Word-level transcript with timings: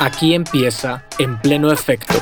Aquí 0.00 0.34
empieza 0.34 1.04
en 1.18 1.38
pleno 1.38 1.70
efecto. 1.70 2.14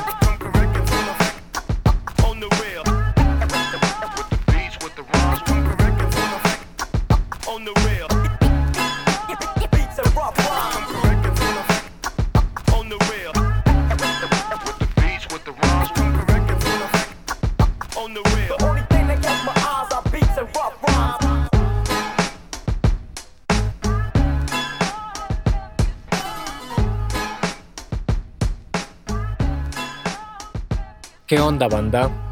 Onda, 31.49 31.67
banda? 31.67 32.31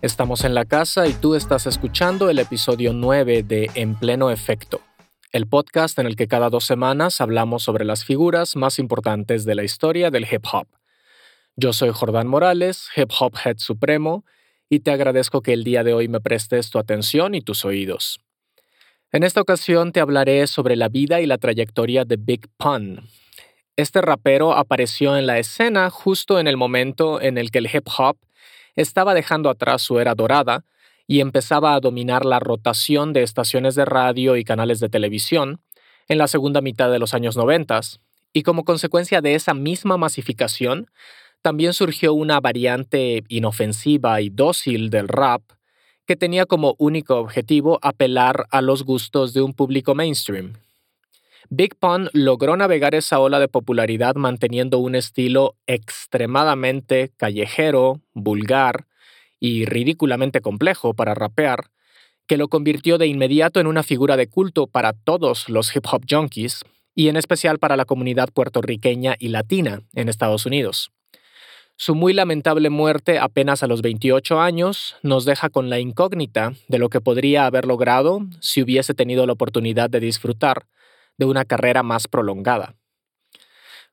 Estamos 0.00 0.42
en 0.42 0.54
la 0.54 0.64
casa 0.64 1.06
y 1.06 1.12
tú 1.12 1.34
estás 1.34 1.66
escuchando 1.66 2.30
el 2.30 2.38
episodio 2.38 2.94
9 2.94 3.42
de 3.42 3.70
En 3.74 3.96
Pleno 3.96 4.30
Efecto, 4.30 4.80
el 5.30 5.46
podcast 5.46 5.98
en 5.98 6.06
el 6.06 6.16
que 6.16 6.26
cada 6.26 6.48
dos 6.48 6.64
semanas 6.64 7.20
hablamos 7.20 7.62
sobre 7.62 7.84
las 7.84 8.06
figuras 8.06 8.56
más 8.56 8.78
importantes 8.78 9.44
de 9.44 9.56
la 9.56 9.62
historia 9.62 10.10
del 10.10 10.26
hip 10.32 10.42
hop. 10.50 10.68
Yo 11.54 11.74
soy 11.74 11.90
Jordán 11.90 12.28
Morales, 12.28 12.88
hip 12.96 13.10
hop 13.20 13.34
head 13.44 13.58
supremo, 13.58 14.24
y 14.70 14.80
te 14.80 14.90
agradezco 14.90 15.42
que 15.42 15.52
el 15.52 15.62
día 15.62 15.84
de 15.84 15.92
hoy 15.92 16.08
me 16.08 16.22
prestes 16.22 16.70
tu 16.70 16.78
atención 16.78 17.34
y 17.34 17.42
tus 17.42 17.66
oídos. 17.66 18.20
En 19.12 19.22
esta 19.22 19.42
ocasión 19.42 19.92
te 19.92 20.00
hablaré 20.00 20.46
sobre 20.46 20.76
la 20.76 20.88
vida 20.88 21.20
y 21.20 21.26
la 21.26 21.36
trayectoria 21.36 22.06
de 22.06 22.16
Big 22.16 22.48
Pun, 22.56 23.06
este 23.76 24.00
rapero 24.00 24.54
apareció 24.54 25.18
en 25.18 25.26
la 25.26 25.38
escena 25.38 25.90
justo 25.90 26.40
en 26.40 26.46
el 26.46 26.56
momento 26.56 27.20
en 27.20 27.36
el 27.36 27.50
que 27.50 27.58
el 27.58 27.68
hip 27.70 27.86
hop 27.98 28.16
estaba 28.76 29.14
dejando 29.14 29.50
atrás 29.50 29.82
su 29.82 29.98
era 29.98 30.14
dorada 30.14 30.64
y 31.06 31.20
empezaba 31.20 31.74
a 31.74 31.80
dominar 31.80 32.24
la 32.24 32.38
rotación 32.38 33.12
de 33.12 33.22
estaciones 33.22 33.74
de 33.74 33.84
radio 33.84 34.36
y 34.36 34.44
canales 34.44 34.80
de 34.80 34.88
televisión 34.88 35.60
en 36.08 36.18
la 36.18 36.28
segunda 36.28 36.60
mitad 36.60 36.90
de 36.90 36.98
los 36.98 37.14
años 37.14 37.36
90, 37.36 37.80
y 38.32 38.42
como 38.42 38.64
consecuencia 38.64 39.20
de 39.20 39.34
esa 39.34 39.54
misma 39.54 39.96
masificación, 39.96 40.88
también 41.42 41.72
surgió 41.72 42.12
una 42.12 42.40
variante 42.40 43.24
inofensiva 43.28 44.20
y 44.20 44.28
dócil 44.28 44.90
del 44.90 45.08
rap 45.08 45.42
que 46.06 46.16
tenía 46.16 46.46
como 46.46 46.76
único 46.78 47.16
objetivo 47.16 47.78
apelar 47.82 48.46
a 48.50 48.62
los 48.62 48.84
gustos 48.84 49.32
de 49.32 49.42
un 49.42 49.54
público 49.54 49.94
mainstream, 49.94 50.54
Big 51.50 51.76
Pun 51.76 52.08
logró 52.12 52.56
navegar 52.56 52.94
esa 52.94 53.20
ola 53.20 53.38
de 53.38 53.48
popularidad 53.48 54.16
manteniendo 54.16 54.78
un 54.78 54.94
estilo 54.94 55.56
extremadamente 55.66 57.12
callejero, 57.16 58.00
vulgar 58.14 58.86
y 59.38 59.64
ridículamente 59.64 60.40
complejo 60.40 60.94
para 60.94 61.14
rapear, 61.14 61.70
que 62.26 62.36
lo 62.36 62.48
convirtió 62.48 62.98
de 62.98 63.06
inmediato 63.06 63.60
en 63.60 63.66
una 63.66 63.82
figura 63.82 64.16
de 64.16 64.28
culto 64.28 64.66
para 64.66 64.92
todos 64.92 65.48
los 65.48 65.74
hip 65.74 65.84
hop 65.90 66.04
junkies 66.10 66.64
y 66.94 67.08
en 67.08 67.16
especial 67.16 67.58
para 67.58 67.76
la 67.76 67.84
comunidad 67.84 68.30
puertorriqueña 68.32 69.16
y 69.18 69.28
latina 69.28 69.82
en 69.94 70.08
Estados 70.08 70.46
Unidos. 70.46 70.90
Su 71.76 71.94
muy 71.94 72.14
lamentable 72.14 72.70
muerte 72.70 73.18
apenas 73.18 73.62
a 73.62 73.66
los 73.66 73.82
28 73.82 74.40
años 74.40 74.96
nos 75.02 75.26
deja 75.26 75.50
con 75.50 75.68
la 75.68 75.78
incógnita 75.78 76.54
de 76.68 76.78
lo 76.78 76.88
que 76.88 77.02
podría 77.02 77.44
haber 77.44 77.66
logrado 77.66 78.26
si 78.40 78.62
hubiese 78.62 78.94
tenido 78.94 79.26
la 79.26 79.34
oportunidad 79.34 79.90
de 79.90 80.00
disfrutar 80.00 80.66
de 81.18 81.26
una 81.26 81.44
carrera 81.44 81.82
más 81.82 82.08
prolongada. 82.08 82.74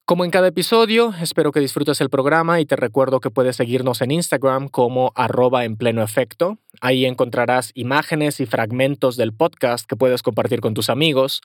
Como 0.06 0.26
en 0.26 0.32
cada 0.32 0.50
episodio, 0.50 1.14
espero 1.22 1.54
que 1.54 1.62
disfrutes 1.62 2.02
el 2.02 2.10
programa 2.10 2.60
y 2.60 2.66
te 2.66 2.76
recuerdo 2.76 3.22
que 3.22 3.32
puedes 3.32 3.56
seguirnos 3.56 4.02
en 4.02 4.12
Instagram 4.12 4.68
como 4.68 5.14
arroba 5.16 5.64
en 5.64 5.78
pleno 5.78 6.04
efecto. 6.04 6.58
Ahí 6.82 7.06
encontrarás 7.06 7.72
imágenes 7.74 8.42
y 8.42 8.46
fragmentos 8.46 9.16
del 9.16 9.34
podcast 9.34 9.86
que 9.88 9.96
puedes 9.96 10.22
compartir 10.22 10.60
con 10.60 10.74
tus 10.74 10.90
amigos. 10.90 11.40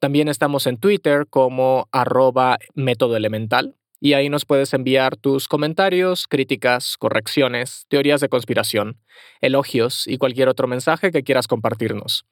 También 0.00 0.26
estamos 0.26 0.66
en 0.66 0.78
Twitter 0.78 1.26
como 1.30 1.88
arroba 1.92 2.58
método 2.74 3.16
elemental 3.16 3.76
y 4.04 4.14
ahí 4.14 4.28
nos 4.28 4.44
puedes 4.44 4.74
enviar 4.74 5.16
tus 5.16 5.46
comentarios, 5.46 6.26
críticas, 6.26 6.96
correcciones, 6.98 7.86
teorías 7.88 8.20
de 8.20 8.28
conspiración, 8.28 8.98
elogios 9.40 10.08
y 10.08 10.18
cualquier 10.18 10.48
otro 10.48 10.66
mensaje 10.66 11.12
que 11.12 11.22
quieras 11.22 11.46
compartirnos. 11.46 12.26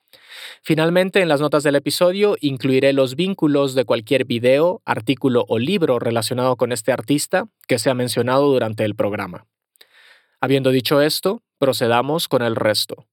Finalmente, 0.62 1.20
en 1.20 1.28
las 1.28 1.40
notas 1.40 1.62
del 1.62 1.76
episodio 1.76 2.36
incluiré 2.40 2.92
los 2.92 3.14
vínculos 3.14 3.76
de 3.76 3.84
cualquier 3.84 4.24
video, 4.24 4.82
artículo 4.84 5.44
o 5.46 5.60
libro 5.60 6.00
relacionado 6.00 6.56
con 6.56 6.72
este 6.72 6.90
artista 6.90 7.46
que 7.68 7.78
se 7.78 7.88
ha 7.88 7.94
mencionado 7.94 8.50
durante 8.50 8.84
el 8.84 8.96
programa. 8.96 9.46
Habiendo 10.40 10.70
dicho 10.70 11.00
esto, 11.00 11.44
procedamos 11.58 12.26
con 12.26 12.42
el 12.42 12.56
resto. 12.56 13.06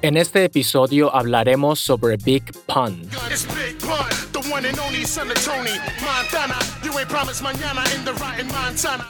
En 0.00 0.16
este 0.16 0.44
episodio 0.44 1.12
hablaremos 1.12 1.80
sobre 1.80 2.16
Big 2.18 2.44
Pun. 2.66 3.02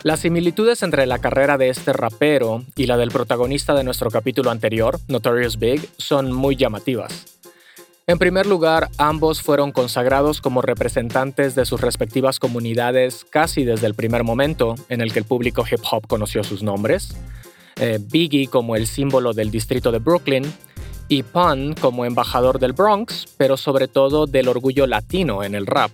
Las 0.03 0.21
similitudes 0.21 0.83
entre 0.83 1.05
la 1.05 1.19
carrera 1.19 1.59
de 1.59 1.69
este 1.69 1.93
rapero 1.93 2.65
y 2.75 2.87
la 2.87 2.97
del 2.97 3.11
protagonista 3.11 3.75
de 3.75 3.85
nuestro 3.85 4.11
capítulo 4.11 4.51
anterior, 4.51 4.99
Notorious 5.09 5.59
Big, 5.59 5.87
son 5.99 6.33
muy 6.33 6.57
llamativas. 6.57 7.37
En 8.07 8.19
primer 8.19 8.47
lugar, 8.47 8.89
ambos 8.97 9.43
fueron 9.43 9.73
consagrados 9.73 10.41
como 10.41 10.63
representantes 10.63 11.55
de 11.55 11.67
sus 11.67 11.83
respectivas 11.83 12.39
comunidades 12.39 13.27
casi 13.29 13.65
desde 13.65 13.87
el 13.87 13.95
primer 13.95 14.25
momento 14.25 14.75
en 14.89 15.03
el 15.03 15.13
que 15.13 15.19
el 15.19 15.27
público 15.27 15.67
hip 15.71 15.81
hop 15.91 16.07
conoció 16.07 16.43
sus 16.45 16.63
nombres. 16.63 17.15
Eh, 17.77 17.99
Biggie 18.01 18.49
como 18.49 18.75
el 18.75 18.87
símbolo 18.87 19.35
del 19.35 19.51
distrito 19.51 19.93
de 19.93 19.99
Brooklyn 19.99 20.45
y 21.09 21.23
Pun 21.23 21.75
como 21.75 22.05
embajador 22.05 22.59
del 22.59 22.73
Bronx, 22.73 23.27
pero 23.37 23.57
sobre 23.57 23.89
todo 23.89 24.27
del 24.27 24.49
orgullo 24.49 24.87
latino 24.87 25.43
en 25.43 25.55
el 25.55 25.67
rap. 25.67 25.91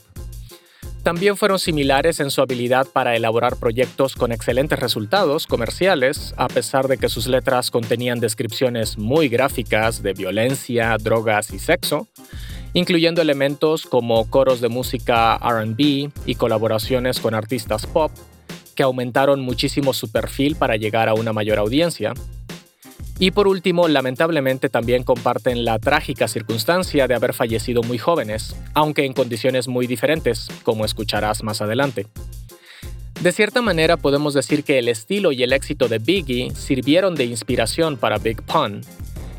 También 1.04 1.36
fueron 1.36 1.58
similares 1.58 2.18
en 2.20 2.30
su 2.30 2.40
habilidad 2.40 2.86
para 2.86 3.14
elaborar 3.14 3.56
proyectos 3.56 4.14
con 4.14 4.32
excelentes 4.32 4.78
resultados 4.78 5.46
comerciales, 5.46 6.32
a 6.38 6.48
pesar 6.48 6.88
de 6.88 6.96
que 6.96 7.10
sus 7.10 7.26
letras 7.26 7.70
contenían 7.70 8.20
descripciones 8.20 8.96
muy 8.96 9.28
gráficas 9.28 10.02
de 10.02 10.14
violencia, 10.14 10.96
drogas 10.98 11.52
y 11.52 11.58
sexo, 11.58 12.08
incluyendo 12.72 13.20
elementos 13.20 13.84
como 13.84 14.30
coros 14.30 14.62
de 14.62 14.70
música 14.70 15.36
RB 15.36 16.10
y 16.24 16.34
colaboraciones 16.36 17.20
con 17.20 17.34
artistas 17.34 17.86
pop, 17.86 18.10
que 18.74 18.82
aumentaron 18.82 19.42
muchísimo 19.42 19.92
su 19.92 20.10
perfil 20.10 20.56
para 20.56 20.76
llegar 20.76 21.10
a 21.10 21.14
una 21.14 21.34
mayor 21.34 21.58
audiencia, 21.58 22.14
y 23.18 23.30
por 23.30 23.46
último, 23.46 23.86
lamentablemente 23.86 24.68
también 24.68 25.04
comparten 25.04 25.64
la 25.64 25.78
trágica 25.78 26.26
circunstancia 26.26 27.06
de 27.06 27.14
haber 27.14 27.32
fallecido 27.32 27.82
muy 27.82 27.98
jóvenes, 27.98 28.56
aunque 28.74 29.04
en 29.04 29.12
condiciones 29.12 29.68
muy 29.68 29.86
diferentes, 29.86 30.48
como 30.64 30.84
escucharás 30.84 31.42
más 31.42 31.62
adelante. 31.62 32.06
De 33.20 33.32
cierta 33.32 33.62
manera 33.62 33.96
podemos 33.96 34.34
decir 34.34 34.64
que 34.64 34.78
el 34.78 34.88
estilo 34.88 35.30
y 35.30 35.42
el 35.44 35.52
éxito 35.52 35.86
de 35.88 35.98
Biggie 35.98 36.50
sirvieron 36.54 37.14
de 37.14 37.24
inspiración 37.24 37.96
para 37.96 38.18
Big 38.18 38.42
Pun, 38.42 38.80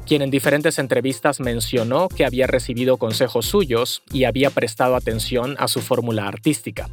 quien 0.07 0.21
en 0.21 0.31
diferentes 0.31 0.79
entrevistas 0.79 1.41
mencionó 1.41 2.07
que 2.07 2.25
había 2.25 2.47
recibido 2.47 2.97
consejos 2.97 3.45
suyos 3.45 4.03
y 4.11 4.23
había 4.23 4.51
prestado 4.51 4.95
atención 4.95 5.55
a 5.59 5.67
su 5.67 5.81
fórmula 5.81 6.27
artística. 6.27 6.89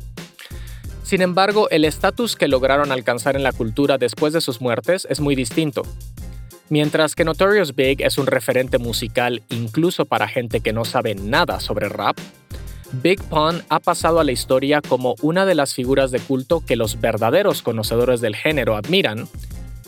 Sin 1.04 1.22
embargo, 1.22 1.69
el 1.70 1.84
estatus 1.84 2.37
que 2.37 2.49
lograron 2.49 2.90
alcanzar 2.90 3.37
en 3.37 3.43
la 3.43 3.52
cultura 3.52 3.99
después 3.99 4.32
de 4.32 4.40
sus 4.40 4.61
muertes 4.61 5.06
es 5.11 5.20
muy 5.20 5.37
distinto, 5.37 5.82
Mientras 6.73 7.15
que 7.15 7.27
Notorious 7.27 7.77
Big 7.77 8.01
es 8.01 8.17
un 8.17 8.27
referente 8.27 8.79
musical 8.79 9.43
incluso 9.51 10.07
para 10.07 10.27
gente 10.27 10.61
que 10.61 10.73
no 10.73 10.87
sabe 10.87 11.15
nada 11.15 11.61
sobre 11.61 11.91
rap, 11.91 12.17
Big 12.93 13.23
Pun 13.25 13.63
ha 13.69 13.79
pasado 13.79 14.21
a 14.21 14.25
la 14.25 14.33
historia 14.33 14.81
como 14.81 15.15
una 15.21 15.45
de 15.45 15.55
las 15.55 15.75
figuras 15.75 16.11
de 16.13 16.19
culto 16.19 16.65
que 16.65 16.77
los 16.77 16.99
verdaderos 16.99 17.61
conocedores 17.61 18.23
del 18.23 18.35
género 18.35 18.75
admiran, 18.75 19.29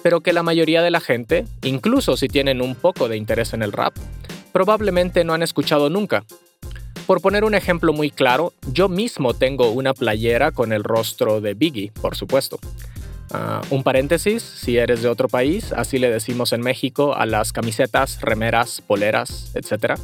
pero 0.03 0.21
que 0.21 0.35
la 0.35 0.43
mayoría 0.43 0.83
de 0.83 0.91
la 0.91 1.01
gente, 1.01 1.47
incluso 1.63 2.19
si 2.19 2.29
tienen 2.29 2.61
un 2.61 2.75
poco 2.75 3.09
de 3.09 3.17
interés 3.17 3.55
en 3.55 3.63
el 3.63 3.73
rap, 3.73 3.95
probablemente 4.53 5.25
no 5.25 5.33
han 5.33 5.43
escuchado 5.43 5.89
nunca. 5.89 6.27
Por 7.07 7.23
poner 7.23 7.45
un 7.45 7.55
ejemplo 7.55 7.95
muy 7.95 8.11
claro, 8.11 8.53
yo 8.71 8.91
mismo 8.91 9.33
tengo 9.33 9.71
una 9.71 9.95
playera 9.95 10.53
con 10.53 10.71
el 10.71 10.85
rostro 10.85 11.41
de 11.41 11.55
Biggie, 11.55 11.93
por 11.93 12.15
supuesto. 12.15 12.59
Ah, 13.31 13.63
un 13.71 13.83
paréntesis, 13.83 14.43
si 14.43 14.77
eres 14.77 15.03
de 15.03 15.09
otro 15.09 15.29
país, 15.29 15.73
así 15.73 15.99
le 15.99 16.11
decimos 16.11 16.53
en 16.53 16.61
México 16.61 17.15
a 17.15 17.27
las 17.27 17.53
camisetas, 17.53 18.21
remeras, 18.21 18.81
poleras, 18.81 19.51
etc. 19.55 19.95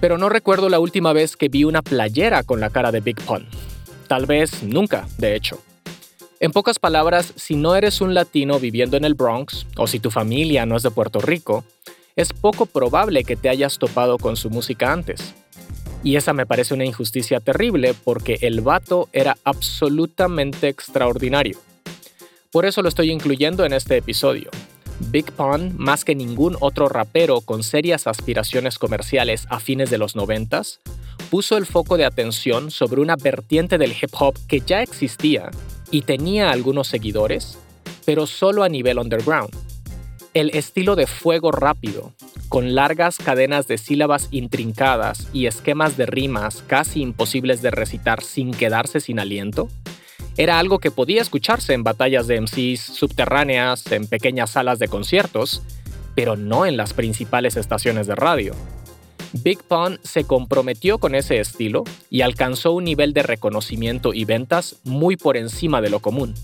Pero 0.00 0.18
no 0.18 0.28
recuerdo 0.28 0.68
la 0.68 0.78
última 0.78 1.12
vez 1.12 1.36
que 1.36 1.48
vi 1.48 1.64
una 1.64 1.82
playera 1.82 2.42
con 2.42 2.60
la 2.60 2.70
cara 2.70 2.92
de 2.92 3.00
Big 3.00 3.20
Pun. 3.22 3.46
Tal 4.08 4.26
vez 4.26 4.62
nunca, 4.62 5.06
de 5.18 5.34
hecho. 5.34 5.60
En 6.40 6.52
pocas 6.52 6.78
palabras, 6.78 7.32
si 7.36 7.56
no 7.56 7.74
eres 7.74 8.00
un 8.00 8.12
latino 8.12 8.58
viviendo 8.60 8.96
en 8.96 9.04
el 9.04 9.14
Bronx, 9.14 9.66
o 9.76 9.86
si 9.86 9.98
tu 9.98 10.10
familia 10.10 10.66
no 10.66 10.76
es 10.76 10.82
de 10.82 10.90
Puerto 10.90 11.20
Rico, 11.20 11.64
es 12.16 12.32
poco 12.32 12.66
probable 12.66 13.24
que 13.24 13.36
te 13.36 13.48
hayas 13.48 13.78
topado 13.78 14.18
con 14.18 14.36
su 14.36 14.50
música 14.50 14.92
antes. 14.92 15.34
Y 16.02 16.16
esa 16.16 16.34
me 16.34 16.44
parece 16.44 16.74
una 16.74 16.84
injusticia 16.84 17.40
terrible 17.40 17.94
porque 18.04 18.38
el 18.42 18.60
vato 18.60 19.08
era 19.12 19.38
absolutamente 19.44 20.68
extraordinario. 20.68 21.58
Por 22.54 22.66
eso 22.66 22.82
lo 22.82 22.88
estoy 22.88 23.10
incluyendo 23.10 23.64
en 23.64 23.72
este 23.72 23.96
episodio. 23.96 24.48
Big 25.10 25.32
Pun, 25.32 25.74
más 25.76 26.04
que 26.04 26.14
ningún 26.14 26.56
otro 26.60 26.88
rapero 26.88 27.40
con 27.40 27.64
serias 27.64 28.06
aspiraciones 28.06 28.78
comerciales 28.78 29.48
a 29.50 29.58
fines 29.58 29.90
de 29.90 29.98
los 29.98 30.14
90, 30.14 30.62
puso 31.32 31.56
el 31.56 31.66
foco 31.66 31.96
de 31.96 32.04
atención 32.04 32.70
sobre 32.70 33.00
una 33.00 33.16
vertiente 33.16 33.76
del 33.76 33.90
hip 33.90 34.10
hop 34.16 34.38
que 34.46 34.60
ya 34.60 34.82
existía 34.82 35.50
y 35.90 36.02
tenía 36.02 36.52
algunos 36.52 36.86
seguidores, 36.86 37.58
pero 38.04 38.24
solo 38.28 38.62
a 38.62 38.68
nivel 38.68 39.00
underground. 39.00 39.50
El 40.32 40.50
estilo 40.50 40.94
de 40.94 41.08
fuego 41.08 41.50
rápido, 41.50 42.12
con 42.48 42.76
largas 42.76 43.18
cadenas 43.18 43.66
de 43.66 43.78
sílabas 43.78 44.28
intrincadas 44.30 45.26
y 45.32 45.46
esquemas 45.46 45.96
de 45.96 46.06
rimas 46.06 46.62
casi 46.68 47.00
imposibles 47.00 47.62
de 47.62 47.72
recitar 47.72 48.22
sin 48.22 48.52
quedarse 48.52 49.00
sin 49.00 49.18
aliento, 49.18 49.68
era 50.36 50.58
algo 50.58 50.78
que 50.78 50.90
podía 50.90 51.22
escucharse 51.22 51.74
en 51.74 51.84
batallas 51.84 52.26
de 52.26 52.40
MCs 52.40 52.80
subterráneas, 52.80 53.90
en 53.92 54.06
pequeñas 54.06 54.50
salas 54.50 54.78
de 54.78 54.88
conciertos, 54.88 55.62
pero 56.14 56.36
no 56.36 56.66
en 56.66 56.76
las 56.76 56.92
principales 56.92 57.56
estaciones 57.56 58.06
de 58.06 58.14
radio. 58.14 58.54
Big 59.32 59.62
Pun 59.64 59.98
se 60.02 60.24
comprometió 60.24 60.98
con 60.98 61.14
ese 61.14 61.40
estilo 61.40 61.84
y 62.08 62.22
alcanzó 62.22 62.72
un 62.72 62.84
nivel 62.84 63.12
de 63.12 63.24
reconocimiento 63.24 64.14
y 64.14 64.24
ventas 64.24 64.76
muy 64.84 65.16
por 65.16 65.36
encima 65.36 65.80
de 65.80 65.90
lo 65.90 66.00
común. 66.00 66.34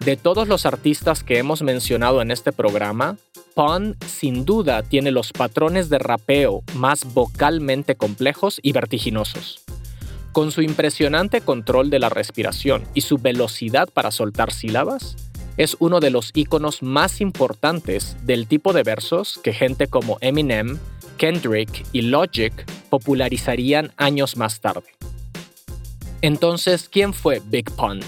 De 0.00 0.16
todos 0.16 0.48
los 0.48 0.66
artistas 0.66 1.22
que 1.22 1.38
hemos 1.38 1.62
mencionado 1.62 2.22
en 2.22 2.30
este 2.30 2.52
programa, 2.52 3.16
Pun 3.54 3.96
sin 4.06 4.44
duda 4.44 4.82
tiene 4.82 5.10
los 5.10 5.32
patrones 5.32 5.88
de 5.88 5.98
rapeo 5.98 6.62
más 6.74 7.12
vocalmente 7.14 7.96
complejos 7.96 8.60
y 8.62 8.72
vertiginosos. 8.72 9.64
Con 10.36 10.52
su 10.52 10.60
impresionante 10.60 11.40
control 11.40 11.88
de 11.88 11.98
la 11.98 12.10
respiración 12.10 12.86
y 12.92 13.00
su 13.00 13.16
velocidad 13.16 13.88
para 13.88 14.10
soltar 14.10 14.52
sílabas, 14.52 15.16
es 15.56 15.78
uno 15.78 15.98
de 15.98 16.10
los 16.10 16.30
iconos 16.34 16.82
más 16.82 17.22
importantes 17.22 18.18
del 18.26 18.46
tipo 18.46 18.74
de 18.74 18.82
versos 18.82 19.40
que 19.42 19.54
gente 19.54 19.86
como 19.86 20.18
Eminem, 20.20 20.78
Kendrick 21.16 21.86
y 21.92 22.02
Logic 22.02 22.52
popularizarían 22.90 23.94
años 23.96 24.36
más 24.36 24.60
tarde. 24.60 24.94
Entonces, 26.20 26.90
¿quién 26.90 27.14
fue 27.14 27.40
Big 27.46 27.70
Pun? 27.70 28.00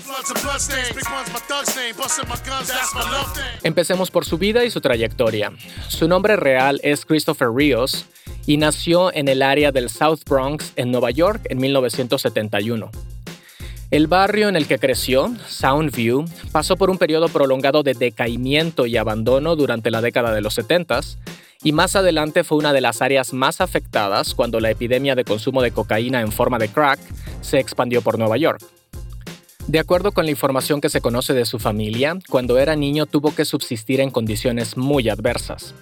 Empecemos 3.63 4.11
por 4.11 4.27
su 4.27 4.37
vida 4.37 4.67
y 4.67 4.71
su 4.71 4.83
trayectoria. 4.83 5.53
Su 5.89 6.07
nombre 6.07 6.37
real 6.37 6.79
es 6.83 7.07
Christopher 7.07 7.49
Rios 7.51 8.05
y 8.49 8.57
nació 8.57 9.13
en 9.13 9.29
el 9.29 9.43
área 9.43 9.73
del 9.73 9.91
South 9.91 10.21
Bronx 10.27 10.73
en 10.77 10.91
Nueva 10.91 11.11
York 11.11 11.43
en 11.51 11.59
1971. 11.59 12.91
El 13.91 14.07
barrio 14.07 14.49
en 14.49 14.57
el 14.57 14.67
que 14.67 14.79
creció, 14.79 15.31
Soundview, 15.47 16.25
pasó 16.51 16.79
por 16.79 16.89
un 16.89 16.97
periodo 16.97 17.29
prolongado 17.29 17.83
de 17.83 17.93
decaimiento 17.93 18.87
y 18.87 18.97
abandono 18.97 19.55
durante 19.55 19.91
la 19.91 20.01
década 20.01 20.33
de 20.35 20.41
los 20.41 20.55
70 20.55 21.01
y 21.63 21.73
más 21.73 21.95
adelante 21.95 22.43
fue 22.43 22.57
una 22.57 22.73
de 22.73 22.81
las 22.81 23.03
áreas 23.03 23.35
más 23.35 23.61
afectadas 23.61 24.35
cuando 24.35 24.61
la 24.61 24.71
epidemia 24.71 25.15
de 25.15 25.25
consumo 25.25 25.61
de 25.61 25.73
cocaína 25.73 26.23
en 26.23 26.33
forma 26.33 26.59
de 26.59 26.69
crack 26.69 27.01
se 27.43 27.59
expandió 27.59 28.01
por 28.01 28.19
Nueva 28.19 28.39
York. 28.39 28.65
De 29.67 29.79
acuerdo 29.79 30.13
con 30.13 30.25
la 30.25 30.31
información 30.31 30.81
que 30.81 30.89
se 30.89 31.03
conoce 31.03 31.35
de 31.35 31.45
su 31.45 31.59
familia, 31.59 32.17
cuando 32.31 32.57
era 32.57 32.77
niño 32.77 33.05
tuvo 33.05 33.35
que 33.35 33.45
subsistir 33.45 34.01
en 34.01 34.11
condiciones 34.11 34.79
muy 34.79 35.11
adversas. 35.11 35.75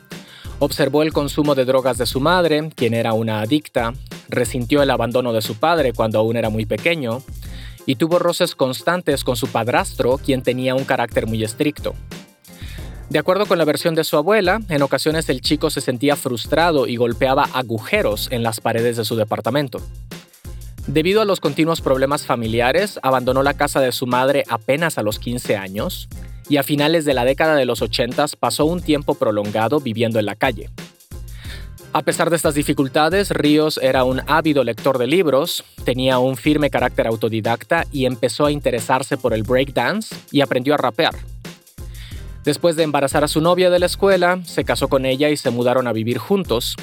Observó 0.58 1.02
el 1.02 1.12
consumo 1.12 1.54
de 1.54 1.66
drogas 1.66 1.98
de 1.98 2.06
su 2.06 2.18
madre, 2.18 2.70
quien 2.74 2.94
era 2.94 3.12
una 3.12 3.40
adicta, 3.40 3.92
resintió 4.28 4.82
el 4.82 4.90
abandono 4.90 5.34
de 5.34 5.42
su 5.42 5.56
padre 5.56 5.92
cuando 5.92 6.18
aún 6.18 6.36
era 6.36 6.48
muy 6.48 6.64
pequeño, 6.64 7.22
y 7.84 7.96
tuvo 7.96 8.18
roces 8.18 8.54
constantes 8.54 9.22
con 9.22 9.36
su 9.36 9.48
padrastro, 9.48 10.16
quien 10.16 10.42
tenía 10.42 10.74
un 10.74 10.84
carácter 10.84 11.26
muy 11.26 11.44
estricto. 11.44 11.94
De 13.10 13.18
acuerdo 13.18 13.44
con 13.44 13.58
la 13.58 13.66
versión 13.66 13.94
de 13.94 14.02
su 14.02 14.16
abuela, 14.16 14.60
en 14.70 14.82
ocasiones 14.82 15.28
el 15.28 15.42
chico 15.42 15.68
se 15.68 15.82
sentía 15.82 16.16
frustrado 16.16 16.86
y 16.86 16.96
golpeaba 16.96 17.48
agujeros 17.52 18.28
en 18.32 18.42
las 18.42 18.60
paredes 18.60 18.96
de 18.96 19.04
su 19.04 19.14
departamento. 19.14 19.80
Debido 20.86 21.20
a 21.20 21.26
los 21.26 21.40
continuos 21.40 21.82
problemas 21.82 22.24
familiares, 22.24 22.98
abandonó 23.02 23.42
la 23.42 23.54
casa 23.54 23.80
de 23.80 23.92
su 23.92 24.06
madre 24.06 24.44
apenas 24.48 24.98
a 24.98 25.02
los 25.02 25.18
15 25.18 25.56
años 25.56 26.08
y 26.48 26.56
a 26.56 26.62
finales 26.62 27.04
de 27.04 27.14
la 27.14 27.24
década 27.24 27.56
de 27.56 27.64
los 27.64 27.82
80 27.82 28.26
pasó 28.38 28.64
un 28.64 28.82
tiempo 28.82 29.14
prolongado 29.14 29.80
viviendo 29.80 30.18
en 30.18 30.26
la 30.26 30.36
calle. 30.36 30.70
A 31.92 32.02
pesar 32.02 32.28
de 32.28 32.36
estas 32.36 32.54
dificultades, 32.54 33.30
Ríos 33.30 33.78
era 33.82 34.04
un 34.04 34.20
ávido 34.26 34.64
lector 34.64 34.98
de 34.98 35.06
libros, 35.06 35.64
tenía 35.84 36.18
un 36.18 36.36
firme 36.36 36.68
carácter 36.68 37.06
autodidacta 37.06 37.86
y 37.90 38.04
empezó 38.04 38.44
a 38.44 38.52
interesarse 38.52 39.16
por 39.16 39.32
el 39.32 39.44
breakdance 39.44 40.14
y 40.30 40.42
aprendió 40.42 40.74
a 40.74 40.76
rapear. 40.76 41.14
Después 42.44 42.76
de 42.76 42.82
embarazar 42.82 43.24
a 43.24 43.28
su 43.28 43.40
novia 43.40 43.70
de 43.70 43.78
la 43.78 43.86
escuela, 43.86 44.40
se 44.44 44.64
casó 44.64 44.88
con 44.88 45.06
ella 45.06 45.30
y 45.30 45.36
se 45.36 45.50
mudaron 45.50 45.86
a 45.86 45.92
vivir 45.92 46.18
juntos. 46.18 46.76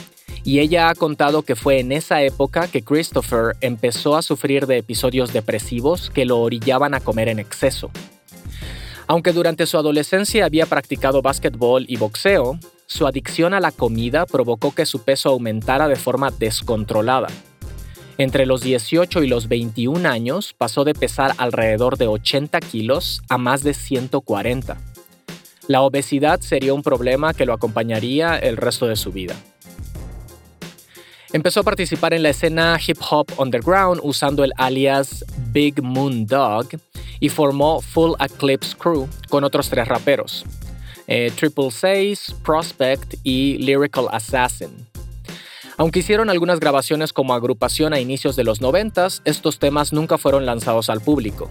Y 0.43 0.59
ella 0.59 0.89
ha 0.89 0.95
contado 0.95 1.43
que 1.43 1.55
fue 1.55 1.79
en 1.79 1.91
esa 1.91 2.21
época 2.21 2.67
que 2.67 2.81
Christopher 2.81 3.55
empezó 3.61 4.17
a 4.17 4.23
sufrir 4.23 4.65
de 4.65 4.79
episodios 4.79 5.31
depresivos 5.31 6.09
que 6.09 6.25
lo 6.25 6.39
orillaban 6.39 6.93
a 6.93 6.99
comer 6.99 7.29
en 7.29 7.39
exceso. 7.39 7.91
Aunque 9.07 9.33
durante 9.33 9.65
su 9.65 9.77
adolescencia 9.77 10.45
había 10.45 10.65
practicado 10.65 11.21
básquetbol 11.21 11.85
y 11.87 11.97
boxeo, 11.97 12.57
su 12.85 13.07
adicción 13.07 13.53
a 13.53 13.59
la 13.59 13.71
comida 13.71 14.25
provocó 14.25 14.73
que 14.73 14.85
su 14.85 15.03
peso 15.03 15.29
aumentara 15.29 15.87
de 15.87 15.95
forma 15.95 16.31
descontrolada. 16.31 17.27
Entre 18.17 18.45
los 18.45 18.61
18 18.61 19.23
y 19.23 19.27
los 19.27 19.47
21 19.47 20.07
años 20.07 20.53
pasó 20.57 20.83
de 20.83 20.93
pesar 20.93 21.33
alrededor 21.37 21.97
de 21.97 22.07
80 22.07 22.59
kilos 22.61 23.21
a 23.27 23.37
más 23.37 23.63
de 23.63 23.73
140. 23.73 24.77
La 25.67 25.81
obesidad 25.81 26.41
sería 26.41 26.73
un 26.73 26.83
problema 26.83 27.33
que 27.33 27.45
lo 27.45 27.53
acompañaría 27.53 28.37
el 28.37 28.57
resto 28.57 28.85
de 28.85 28.95
su 28.95 29.11
vida. 29.11 29.35
Empezó 31.33 31.61
a 31.61 31.63
participar 31.63 32.13
en 32.13 32.21
la 32.21 32.29
escena 32.29 32.79
hip 32.85 32.99
hop 33.09 33.25
underground 33.39 33.99
usando 34.03 34.43
el 34.43 34.53
alias 34.55 35.25
Big 35.51 35.81
Moon 35.81 36.27
Dog 36.27 36.67
y 37.19 37.29
formó 37.29 37.81
Full 37.81 38.13
Eclipse 38.19 38.77
Crew 38.77 39.09
con 39.29 39.43
otros 39.43 39.67
tres 39.67 39.87
raperos, 39.87 40.45
eh, 41.07 41.31
Triple 41.35 41.71
Seis, 41.71 42.35
Prospect 42.43 43.15
y 43.23 43.57
Lyrical 43.57 44.09
Assassin. 44.11 44.87
Aunque 45.77 46.01
hicieron 46.01 46.29
algunas 46.29 46.59
grabaciones 46.59 47.11
como 47.11 47.33
agrupación 47.33 47.93
a 47.93 47.99
inicios 47.99 48.35
de 48.35 48.43
los 48.43 48.61
90, 48.61 49.07
estos 49.25 49.57
temas 49.57 49.91
nunca 49.91 50.19
fueron 50.19 50.45
lanzados 50.45 50.91
al 50.91 51.01
público. 51.01 51.49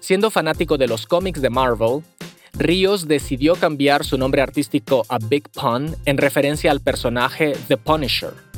Siendo 0.00 0.30
fanático 0.30 0.76
de 0.76 0.88
los 0.88 1.06
cómics 1.06 1.40
de 1.40 1.48
Marvel, 1.48 2.02
Ríos 2.52 3.08
decidió 3.08 3.54
cambiar 3.54 4.04
su 4.04 4.18
nombre 4.18 4.42
artístico 4.42 5.06
a 5.08 5.16
Big 5.16 5.48
Pun 5.48 5.96
en 6.04 6.18
referencia 6.18 6.70
al 6.70 6.82
personaje 6.82 7.54
The 7.68 7.78
Punisher 7.78 8.51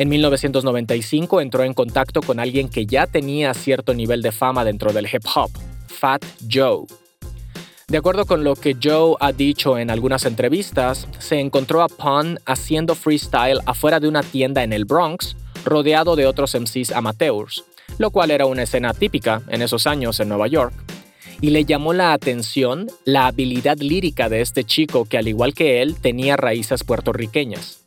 en 0.00 0.08
1995 0.08 1.42
entró 1.42 1.62
en 1.62 1.74
contacto 1.74 2.22
con 2.22 2.40
alguien 2.40 2.70
que 2.70 2.86
ya 2.86 3.06
tenía 3.06 3.52
cierto 3.52 3.92
nivel 3.92 4.22
de 4.22 4.32
fama 4.32 4.64
dentro 4.64 4.94
del 4.94 5.04
hip 5.04 5.26
hop, 5.34 5.50
Fat 5.88 6.24
Joe. 6.50 6.86
De 7.86 7.98
acuerdo 7.98 8.24
con 8.24 8.42
lo 8.42 8.56
que 8.56 8.74
Joe 8.82 9.16
ha 9.20 9.32
dicho 9.32 9.76
en 9.76 9.90
algunas 9.90 10.24
entrevistas, 10.24 11.06
se 11.18 11.38
encontró 11.38 11.82
a 11.82 11.88
Pun 11.88 12.38
haciendo 12.46 12.94
freestyle 12.94 13.60
afuera 13.66 14.00
de 14.00 14.08
una 14.08 14.22
tienda 14.22 14.62
en 14.62 14.72
el 14.72 14.86
Bronx, 14.86 15.36
rodeado 15.66 16.16
de 16.16 16.24
otros 16.24 16.54
MCs 16.58 16.92
amateurs, 16.92 17.62
lo 17.98 18.10
cual 18.10 18.30
era 18.30 18.46
una 18.46 18.62
escena 18.62 18.94
típica 18.94 19.42
en 19.48 19.60
esos 19.60 19.86
años 19.86 20.18
en 20.18 20.30
Nueva 20.30 20.46
York. 20.46 20.72
Y 21.42 21.50
le 21.50 21.66
llamó 21.66 21.92
la 21.92 22.14
atención 22.14 22.86
la 23.04 23.26
habilidad 23.26 23.76
lírica 23.76 24.30
de 24.30 24.40
este 24.40 24.64
chico 24.64 25.04
que 25.04 25.18
al 25.18 25.28
igual 25.28 25.52
que 25.52 25.82
él 25.82 25.96
tenía 26.00 26.38
raíces 26.38 26.84
puertorriqueñas. 26.84 27.79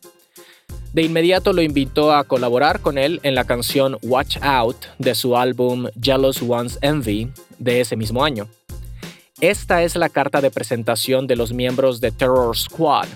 De 0.94 1.02
inmediato 1.02 1.52
lo 1.52 1.60
invitó 1.60 2.12
a 2.12 2.22
colaborar 2.22 2.78
con 2.78 2.98
él 2.98 3.18
en 3.24 3.34
la 3.34 3.42
canción 3.42 3.98
Watch 4.02 4.36
Out 4.40 4.76
de 5.00 5.16
su 5.16 5.36
álbum 5.36 5.88
Jealous 6.00 6.40
One's 6.40 6.78
Envy 6.82 7.32
de 7.58 7.80
ese 7.80 7.96
mismo 7.96 8.24
año. 8.24 8.46
Esta 9.40 9.82
es 9.82 9.96
la 9.96 10.08
carta 10.08 10.40
de 10.40 10.52
presentación 10.52 11.26
de 11.26 11.34
los 11.34 11.52
miembros 11.52 12.00
de 12.00 12.12
Terror 12.12 12.56
Squad, 12.56 13.08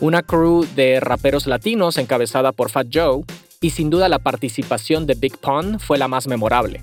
una 0.00 0.22
crew 0.22 0.66
de 0.74 0.98
raperos 0.98 1.46
latinos 1.46 1.98
encabezada 1.98 2.52
por 2.52 2.70
Fat 2.70 2.86
Joe, 2.90 3.22
y 3.60 3.68
sin 3.68 3.90
duda 3.90 4.08
la 4.08 4.18
participación 4.18 5.04
de 5.04 5.12
Big 5.12 5.36
Pun 5.36 5.78
fue 5.78 5.98
la 5.98 6.08
más 6.08 6.26
memorable. 6.26 6.80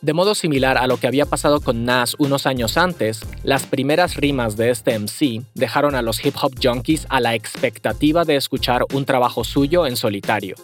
De 0.00 0.12
modo 0.12 0.36
similar 0.36 0.78
a 0.78 0.86
lo 0.86 0.96
que 0.96 1.08
había 1.08 1.26
pasado 1.26 1.60
con 1.60 1.84
Nas 1.84 2.14
unos 2.18 2.46
años 2.46 2.76
antes, 2.76 3.20
las 3.42 3.66
primeras 3.66 4.14
rimas 4.14 4.56
de 4.56 4.70
este 4.70 4.96
MC 4.96 5.42
dejaron 5.54 5.96
a 5.96 6.02
los 6.02 6.24
hip 6.24 6.36
hop 6.40 6.54
junkies 6.62 7.06
a 7.08 7.20
la 7.20 7.34
expectativa 7.34 8.24
de 8.24 8.36
escuchar 8.36 8.84
un 8.92 9.04
trabajo 9.04 9.42
suyo 9.42 9.86
en 9.86 9.96
solitario. 9.96 10.54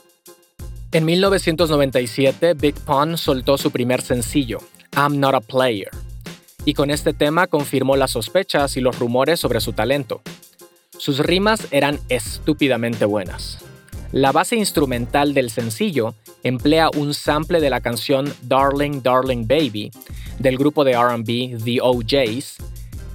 En 0.93 1.05
1997, 1.05 2.55
Big 2.55 2.77
Pun 2.77 3.19
soltó 3.19 3.59
su 3.59 3.73
primer 3.73 4.03
sencillo, 4.03 4.59
I'm 4.97 5.19
Not 5.19 5.35
a 5.35 5.41
Player, 5.41 5.91
y 6.65 6.75
con 6.75 6.93
este 6.93 7.13
tema 7.13 7.49
confirmó 7.49 7.97
las 7.97 8.13
sospechas 8.13 8.77
y 8.77 8.81
los 8.81 8.97
rumores 9.01 9.41
sobre 9.41 9.61
su 9.61 9.73
talento. 9.73 10.23
Sus 10.97 11.19
rimas 11.19 11.67
eran 11.73 11.99
estúpidamente 12.09 13.05
buenas. 13.05 13.64
La 14.15 14.31
base 14.31 14.55
instrumental 14.55 15.35
del 15.35 15.51
sencillo 15.51 16.15
emplea 16.45 16.89
un 16.97 17.15
sample 17.15 17.61
de 17.61 17.69
la 17.69 17.81
canción 17.81 18.33
Darling 18.43 19.03
Darling 19.03 19.49
Baby 19.49 19.91
del 20.39 20.57
grupo 20.57 20.85
de 20.85 20.97
RB 20.97 21.61
The 21.65 21.81
OJs, 21.83 22.59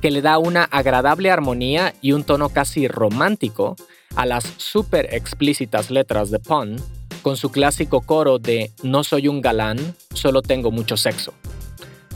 que 0.01 0.11
le 0.11 0.21
da 0.21 0.39
una 0.39 0.65
agradable 0.65 1.31
armonía 1.31 1.95
y 2.01 2.11
un 2.11 2.25
tono 2.25 2.49
casi 2.49 2.89
romántico 2.89 3.77
a 4.17 4.25
las 4.25 4.43
súper 4.57 5.13
explícitas 5.13 5.89
letras 5.89 6.31
de 6.31 6.39
Pun, 6.39 6.75
con 7.21 7.37
su 7.37 7.49
clásico 7.49 8.01
coro 8.01 8.37
de 8.37 8.73
No 8.83 9.05
soy 9.05 9.29
un 9.29 9.39
galán, 9.39 9.95
solo 10.13 10.41
tengo 10.41 10.69
mucho 10.69 10.97
sexo. 10.97 11.33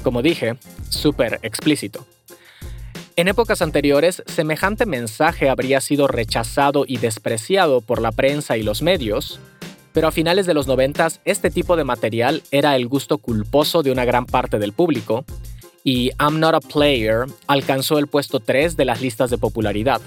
Como 0.03 0.21
dije, 0.21 0.57
súper 0.89 1.39
explícito. 1.43 2.05
En 3.15 3.27
épocas 3.27 3.61
anteriores, 3.61 4.23
semejante 4.25 4.87
mensaje 4.87 5.47
habría 5.47 5.81
sido 5.81 6.07
rechazado 6.07 6.83
y 6.87 6.97
despreciado 6.97 7.81
por 7.81 8.01
la 8.01 8.11
prensa 8.11 8.57
y 8.57 8.63
los 8.63 8.81
medios, 8.81 9.39
pero 9.93 10.07
a 10.07 10.11
finales 10.11 10.47
de 10.47 10.55
los 10.55 10.65
90 10.65 11.09
este 11.23 11.51
tipo 11.51 11.75
de 11.75 11.83
material 11.83 12.41
era 12.49 12.75
el 12.75 12.87
gusto 12.87 13.19
culposo 13.19 13.83
de 13.83 13.91
una 13.91 14.03
gran 14.03 14.25
parte 14.25 14.57
del 14.57 14.73
público, 14.73 15.25
y 15.83 16.09
I'm 16.19 16.39
Not 16.39 16.55
a 16.55 16.59
Player 16.59 17.25
alcanzó 17.45 17.99
el 17.99 18.07
puesto 18.07 18.39
3 18.39 18.77
de 18.77 18.85
las 18.85 18.99
listas 18.99 19.29
de 19.29 19.37
popularidad. 19.37 20.01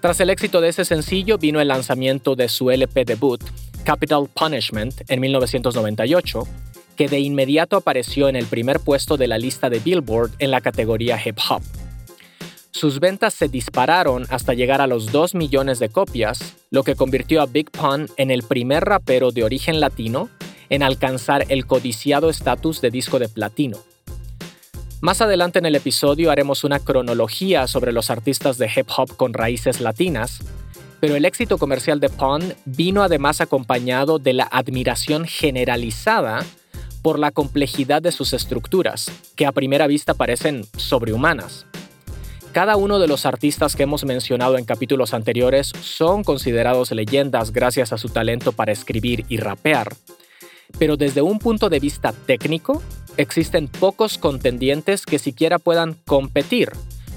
Tras 0.00 0.18
el 0.20 0.30
éxito 0.30 0.62
de 0.62 0.70
ese 0.70 0.86
sencillo 0.86 1.36
vino 1.36 1.60
el 1.60 1.68
lanzamiento 1.68 2.36
de 2.36 2.48
su 2.48 2.70
LP 2.70 3.04
debut, 3.04 3.42
Capital 3.84 4.30
Punishment, 4.32 5.02
en 5.08 5.20
1998, 5.20 6.48
que 6.96 7.08
de 7.08 7.20
inmediato 7.20 7.76
apareció 7.76 8.30
en 8.30 8.36
el 8.36 8.46
primer 8.46 8.80
puesto 8.80 9.18
de 9.18 9.28
la 9.28 9.36
lista 9.36 9.68
de 9.68 9.78
Billboard 9.78 10.30
en 10.38 10.50
la 10.50 10.62
categoría 10.62 11.20
hip 11.22 11.38
hop. 11.50 11.62
Sus 12.74 13.00
ventas 13.00 13.34
se 13.34 13.48
dispararon 13.48 14.24
hasta 14.30 14.54
llegar 14.54 14.80
a 14.80 14.86
los 14.86 15.12
2 15.12 15.34
millones 15.34 15.78
de 15.78 15.90
copias, 15.90 16.56
lo 16.70 16.84
que 16.84 16.96
convirtió 16.96 17.42
a 17.42 17.46
Big 17.46 17.70
Pun 17.70 18.08
en 18.16 18.30
el 18.30 18.42
primer 18.42 18.84
rapero 18.84 19.30
de 19.30 19.44
origen 19.44 19.78
latino 19.78 20.30
en 20.70 20.82
alcanzar 20.82 21.44
el 21.50 21.66
codiciado 21.66 22.30
estatus 22.30 22.80
de 22.80 22.90
disco 22.90 23.18
de 23.18 23.28
platino. 23.28 23.76
Más 25.02 25.20
adelante 25.20 25.58
en 25.58 25.66
el 25.66 25.74
episodio 25.74 26.30
haremos 26.30 26.64
una 26.64 26.80
cronología 26.80 27.66
sobre 27.66 27.92
los 27.92 28.08
artistas 28.08 28.56
de 28.56 28.70
hip 28.74 28.88
hop 28.96 29.16
con 29.16 29.34
raíces 29.34 29.82
latinas, 29.82 30.38
pero 30.98 31.14
el 31.14 31.26
éxito 31.26 31.58
comercial 31.58 32.00
de 32.00 32.08
Pun 32.08 32.54
vino 32.64 33.02
además 33.02 33.42
acompañado 33.42 34.18
de 34.18 34.32
la 34.32 34.44
admiración 34.44 35.26
generalizada 35.26 36.42
por 37.02 37.18
la 37.18 37.32
complejidad 37.32 38.00
de 38.00 38.12
sus 38.12 38.32
estructuras, 38.32 39.12
que 39.36 39.44
a 39.44 39.52
primera 39.52 39.86
vista 39.86 40.14
parecen 40.14 40.64
sobrehumanas. 40.78 41.66
Cada 42.52 42.76
uno 42.76 42.98
de 42.98 43.08
los 43.08 43.24
artistas 43.24 43.74
que 43.74 43.84
hemos 43.84 44.04
mencionado 44.04 44.58
en 44.58 44.66
capítulos 44.66 45.14
anteriores 45.14 45.72
son 45.80 46.22
considerados 46.22 46.90
leyendas 46.90 47.50
gracias 47.50 47.94
a 47.94 47.98
su 47.98 48.10
talento 48.10 48.52
para 48.52 48.72
escribir 48.72 49.24
y 49.30 49.38
rapear, 49.38 49.94
pero 50.78 50.98
desde 50.98 51.22
un 51.22 51.38
punto 51.38 51.70
de 51.70 51.80
vista 51.80 52.12
técnico, 52.12 52.82
existen 53.16 53.68
pocos 53.68 54.18
contendientes 54.18 55.06
que 55.06 55.18
siquiera 55.18 55.58
puedan 55.58 55.94
competir 56.06 56.70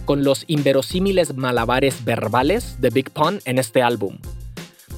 con 0.06 0.24
los 0.24 0.46
inverosímiles 0.48 1.36
malabares 1.36 2.06
verbales 2.06 2.80
de 2.80 2.92
Big 2.92 3.12
Pun 3.12 3.42
en 3.44 3.60
este 3.60 3.82
álbum. 3.82 4.20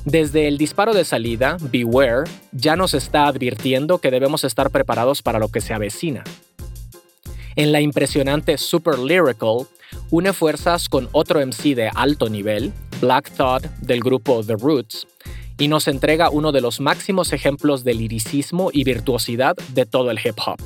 Desde 0.06 0.48
el 0.48 0.60
disparo 0.60 0.94
de 0.94 1.04
salida, 1.04 1.58
Beware, 1.60 2.30
ya 2.52 2.76
nos 2.76 2.94
está 2.94 3.26
advirtiendo 3.26 3.98
que 3.98 4.12
debemos 4.12 4.44
estar 4.44 4.70
preparados 4.70 5.24
para 5.24 5.40
lo 5.40 5.48
que 5.48 5.62
se 5.62 5.74
avecina. 5.74 6.24
En 7.56 7.72
la 7.72 7.82
impresionante 7.82 8.60
Super 8.60 9.00
Lyrical, 9.00 9.68
une 10.12 10.34
fuerzas 10.34 10.90
con 10.90 11.10
otro 11.12 11.40
MC 11.46 11.76
de 11.76 11.90
alto 11.94 12.30
nivel, 12.30 12.74
Black 13.02 13.32
Thought 13.32 13.66
del 13.82 14.02
grupo 14.02 14.44
The 14.44 14.56
Roots, 14.56 15.08
y 15.58 15.68
nos 15.68 15.88
entrega 15.88 16.30
uno 16.30 16.52
de 16.52 16.62
los 16.62 16.80
máximos 16.80 17.34
ejemplos 17.34 17.84
de 17.84 17.94
liricismo 17.94 18.70
y 18.72 18.84
virtuosidad 18.84 19.56
de 19.74 19.86
todo 19.86 20.12
el 20.12 20.20
hip 20.24 20.38
hop. 20.46 20.60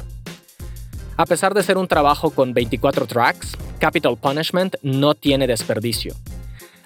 A 1.17 1.25
pesar 1.25 1.53
de 1.53 1.63
ser 1.63 1.77
un 1.77 1.87
trabajo 1.87 2.31
con 2.31 2.53
24 2.53 3.05
tracks, 3.05 3.57
Capital 3.79 4.17
Punishment 4.17 4.75
no 4.81 5.13
tiene 5.13 5.47
desperdicio. 5.47 6.15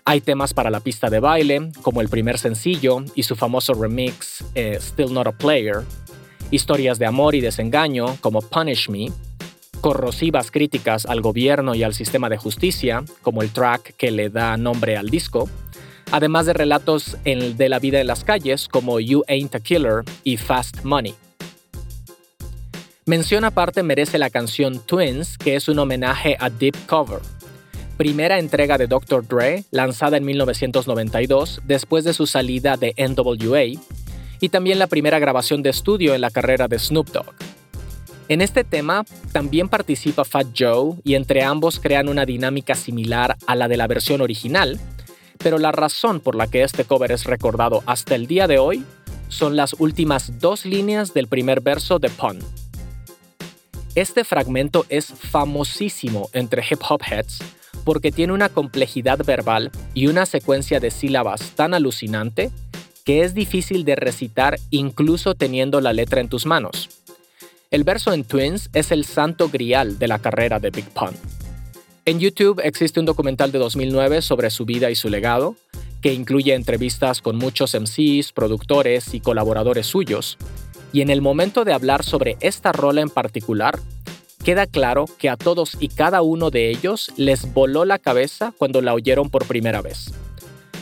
Hay 0.03 0.21
temas 0.21 0.53
para 0.53 0.69
la 0.69 0.81
pista 0.81 1.09
de 1.09 1.19
baile, 1.19 1.71
como 1.81 2.01
el 2.01 2.09
primer 2.09 2.37
sencillo 2.37 3.03
y 3.15 3.23
su 3.23 3.35
famoso 3.35 3.73
remix 3.73 4.43
eh, 4.53 4.77
Still 4.79 5.13
Not 5.13 5.27
a 5.27 5.31
Player, 5.31 5.83
historias 6.51 6.99
de 6.99 7.05
amor 7.05 7.33
y 7.33 7.41
desengaño, 7.41 8.17
como 8.21 8.41
Punish 8.41 8.89
Me, 8.89 9.07
corrosivas 9.85 10.49
críticas 10.49 11.05
al 11.05 11.21
gobierno 11.21 11.75
y 11.75 11.83
al 11.83 11.93
sistema 11.93 12.27
de 12.27 12.37
justicia, 12.37 13.03
como 13.21 13.43
el 13.43 13.51
track 13.51 13.93
que 13.97 14.09
le 14.09 14.31
da 14.31 14.57
nombre 14.57 14.97
al 14.97 15.11
disco, 15.11 15.47
además 16.09 16.47
de 16.47 16.53
relatos 16.53 17.17
de 17.23 17.69
la 17.69 17.77
vida 17.77 18.01
en 18.01 18.07
las 18.07 18.23
calles 18.23 18.67
como 18.67 18.99
You 18.99 19.21
Ain't 19.27 19.53
a 19.53 19.59
Killer 19.59 20.03
y 20.23 20.37
Fast 20.37 20.83
Money. 20.83 21.13
Mención 23.05 23.43
aparte 23.43 23.83
merece 23.83 24.17
la 24.17 24.31
canción 24.31 24.79
Twins, 24.83 25.37
que 25.37 25.55
es 25.55 25.67
un 25.67 25.77
homenaje 25.77 26.35
a 26.39 26.49
Deep 26.49 26.87
Cover, 26.87 27.19
primera 27.95 28.39
entrega 28.39 28.79
de 28.79 28.87
Dr. 28.87 29.27
Dre, 29.27 29.65
lanzada 29.69 30.17
en 30.17 30.25
1992 30.25 31.61
después 31.63 32.03
de 32.03 32.15
su 32.15 32.25
salida 32.25 32.75
de 32.75 32.95
NWA, 32.97 33.79
y 34.39 34.49
también 34.49 34.79
la 34.79 34.87
primera 34.87 35.19
grabación 35.19 35.61
de 35.61 35.69
estudio 35.69 36.15
en 36.15 36.21
la 36.21 36.31
carrera 36.31 36.67
de 36.67 36.79
Snoop 36.79 37.11
Dogg. 37.11 37.44
En 38.27 38.41
este 38.41 38.63
tema 38.63 39.05
también 39.31 39.69
participa 39.69 40.25
Fat 40.25 40.47
Joe 40.57 40.95
y 41.03 41.13
entre 41.13 41.43
ambos 41.43 41.79
crean 41.79 42.09
una 42.09 42.25
dinámica 42.25 42.73
similar 42.73 43.37
a 43.45 43.55
la 43.55 43.67
de 43.67 43.77
la 43.77 43.85
versión 43.85 44.21
original, 44.21 44.79
pero 45.37 45.59
la 45.59 45.71
razón 45.71 46.19
por 46.19 46.33
la 46.33 46.47
que 46.47 46.63
este 46.63 46.85
cover 46.85 47.11
es 47.11 47.25
recordado 47.25 47.83
hasta 47.85 48.15
el 48.15 48.25
día 48.25 48.47
de 48.47 48.57
hoy 48.57 48.83
son 49.27 49.55
las 49.55 49.73
últimas 49.77 50.39
dos 50.39 50.65
líneas 50.65 51.13
del 51.13 51.27
primer 51.27 51.61
verso 51.61 51.99
de 51.99 52.09
Pun. 52.09 52.39
Este 53.93 54.23
fragmento 54.23 54.87
es 54.89 55.05
famosísimo 55.05 56.29
entre 56.33 56.63
hip 56.67 56.79
hop 56.89 57.01
heads 57.03 57.39
porque 57.83 58.11
tiene 58.11 58.33
una 58.33 58.49
complejidad 58.49 59.23
verbal 59.23 59.71
y 59.93 60.07
una 60.07 60.25
secuencia 60.25 60.79
de 60.79 60.89
sílabas 60.89 61.51
tan 61.51 61.75
alucinante 61.75 62.49
que 63.05 63.21
es 63.21 63.35
difícil 63.35 63.85
de 63.85 63.95
recitar 63.95 64.57
incluso 64.71 65.35
teniendo 65.35 65.79
la 65.79 65.93
letra 65.93 66.21
en 66.21 66.27
tus 66.27 66.47
manos. 66.47 66.89
El 67.71 67.83
verso 67.83 68.13
en 68.13 68.23
Twins 68.23 68.69
es 68.73 68.91
el 68.91 69.05
santo 69.05 69.49
grial 69.49 69.97
de 69.97 70.07
la 70.07 70.19
carrera 70.19 70.59
de 70.59 70.69
Big 70.69 70.87
Pun. 70.89 71.11
En 72.05 72.19
YouTube 72.19 72.61
existe 72.63 72.99
un 72.99 73.07
documental 73.07 73.51
de 73.51 73.57
2009 73.57 74.21
sobre 74.21 74.51
su 74.51 74.65
vida 74.65 74.91
y 74.91 74.95
su 74.95 75.09
legado, 75.09 75.55
que 76.01 76.13
incluye 76.13 76.53
entrevistas 76.53 77.21
con 77.21 77.35
muchos 77.37 77.73
MCs, 77.73 78.31
productores 78.31 79.15
y 79.15 79.19
colaboradores 79.19 79.87
suyos, 79.87 80.37
y 80.93 81.01
en 81.01 81.09
el 81.09 81.21
momento 81.21 81.65
de 81.65 81.73
hablar 81.73 82.03
sobre 82.03 82.37
esta 82.41 82.71
rola 82.71 83.01
en 83.01 83.09
particular, 83.09 83.79
queda 84.43 84.67
claro 84.67 85.05
que 85.17 85.29
a 85.29 85.35
todos 85.35 85.75
y 85.79 85.87
cada 85.87 86.21
uno 86.21 86.51
de 86.51 86.69
ellos 86.69 87.11
les 87.17 87.51
voló 87.51 87.83
la 87.85 87.97
cabeza 87.97 88.53
cuando 88.55 88.81
la 88.81 88.93
oyeron 88.93 89.31
por 89.31 89.47
primera 89.47 89.81
vez. 89.81 90.13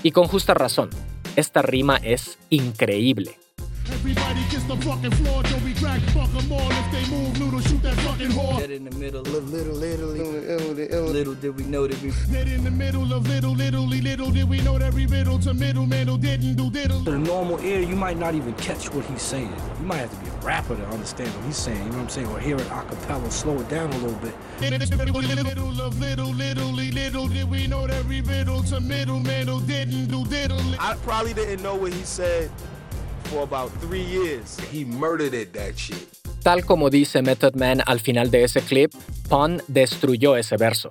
Y 0.03 0.11
con 0.11 0.27
justa 0.27 0.53
razón, 0.53 0.89
esta 1.37 1.61
rima 1.61 1.95
es 1.95 2.37
increíble. 2.49 3.39
Everybody 3.93 4.43
kiss 4.50 4.63
the 4.63 4.75
fucking 4.77 5.12
floor 5.12 5.43
till 5.43 5.59
we 5.59 5.73
crack 5.75 6.01
fuck 6.13 6.31
them 6.31 6.51
all. 6.51 6.71
If 6.71 6.91
they 6.91 7.05
move, 7.15 7.39
noodle, 7.39 7.62
shoot 7.62 7.81
that 7.83 7.95
fucking 7.97 8.29
whore. 8.29 8.59
Dead 8.59 8.71
in 8.71 8.85
the 8.85 8.95
middle 8.97 9.21
of 9.21 9.50
little, 9.50 9.75
little, 9.75 10.07
little, 10.07 11.05
little 11.05 11.35
did 11.35 11.55
we 11.55 11.63
know 11.63 11.85
that 11.85 12.01
we. 12.01 12.12
Dead 12.31 12.47
in 12.47 12.63
the 12.63 12.71
middle 12.71 13.13
of 13.13 13.27
little, 13.27 13.53
little, 13.53 13.85
little 13.85 14.31
did 14.31 14.50
we 14.50 14.62
know 14.62 14.79
that 14.79 14.93
we 14.93 15.05
riddle 15.05 15.38
to 15.39 15.53
middle 15.53 15.85
man 15.85 16.07
who 16.07 16.17
didn't 16.17 16.55
do 16.55 16.71
diddle. 16.71 17.03
To 17.03 17.12
the 17.12 17.19
normal 17.19 17.59
ear, 17.62 17.81
you 17.81 17.95
might 17.95 18.17
not 18.17 18.33
even 18.33 18.53
catch 18.55 18.91
what 18.93 19.05
he's 19.05 19.21
saying. 19.21 19.53
You 19.79 19.85
might 19.85 19.97
have 19.97 20.09
to 20.09 20.17
be 20.17 20.29
a 20.29 20.45
rapper 20.45 20.75
to 20.75 20.85
understand 20.88 21.29
what 21.35 21.45
he's 21.45 21.57
saying. 21.57 21.77
You 21.77 21.91
know 21.91 21.97
what 21.97 22.03
I'm 22.03 22.09
saying? 22.09 22.27
Or 22.27 22.39
hear 22.39 22.57
it 22.57 22.65
a 22.67 22.83
cappella, 22.83 23.29
slow 23.29 23.59
it 23.59 23.69
down 23.69 23.91
a 23.91 23.97
little 24.00 24.19
bit. 24.19 24.33
Little 24.59 24.81
of 25.81 26.00
little, 26.00 26.31
little, 26.31 26.71
little 26.71 27.27
did 27.27 27.50
we 27.50 27.67
know 27.67 27.85
that 27.85 28.05
we 28.05 28.21
riddle 28.21 28.63
to 28.63 28.79
middle 28.79 29.19
man 29.19 29.47
who 29.47 29.62
didn't 29.62 30.07
do 30.07 30.25
diddle. 30.25 30.59
I 30.79 30.95
probably 31.03 31.33
didn't 31.33 31.62
know 31.62 31.75
what 31.75 31.93
he 31.93 32.03
said. 32.03 32.50
Tal 36.43 36.65
como 36.65 36.89
dice 36.89 37.21
Method 37.21 37.55
Man 37.55 37.81
al 37.85 37.99
final 37.99 38.29
de 38.29 38.43
ese 38.43 38.61
clip, 38.61 38.93
Pun 39.27 39.61
destruyó 39.67 40.35
ese 40.35 40.57
verso. 40.57 40.89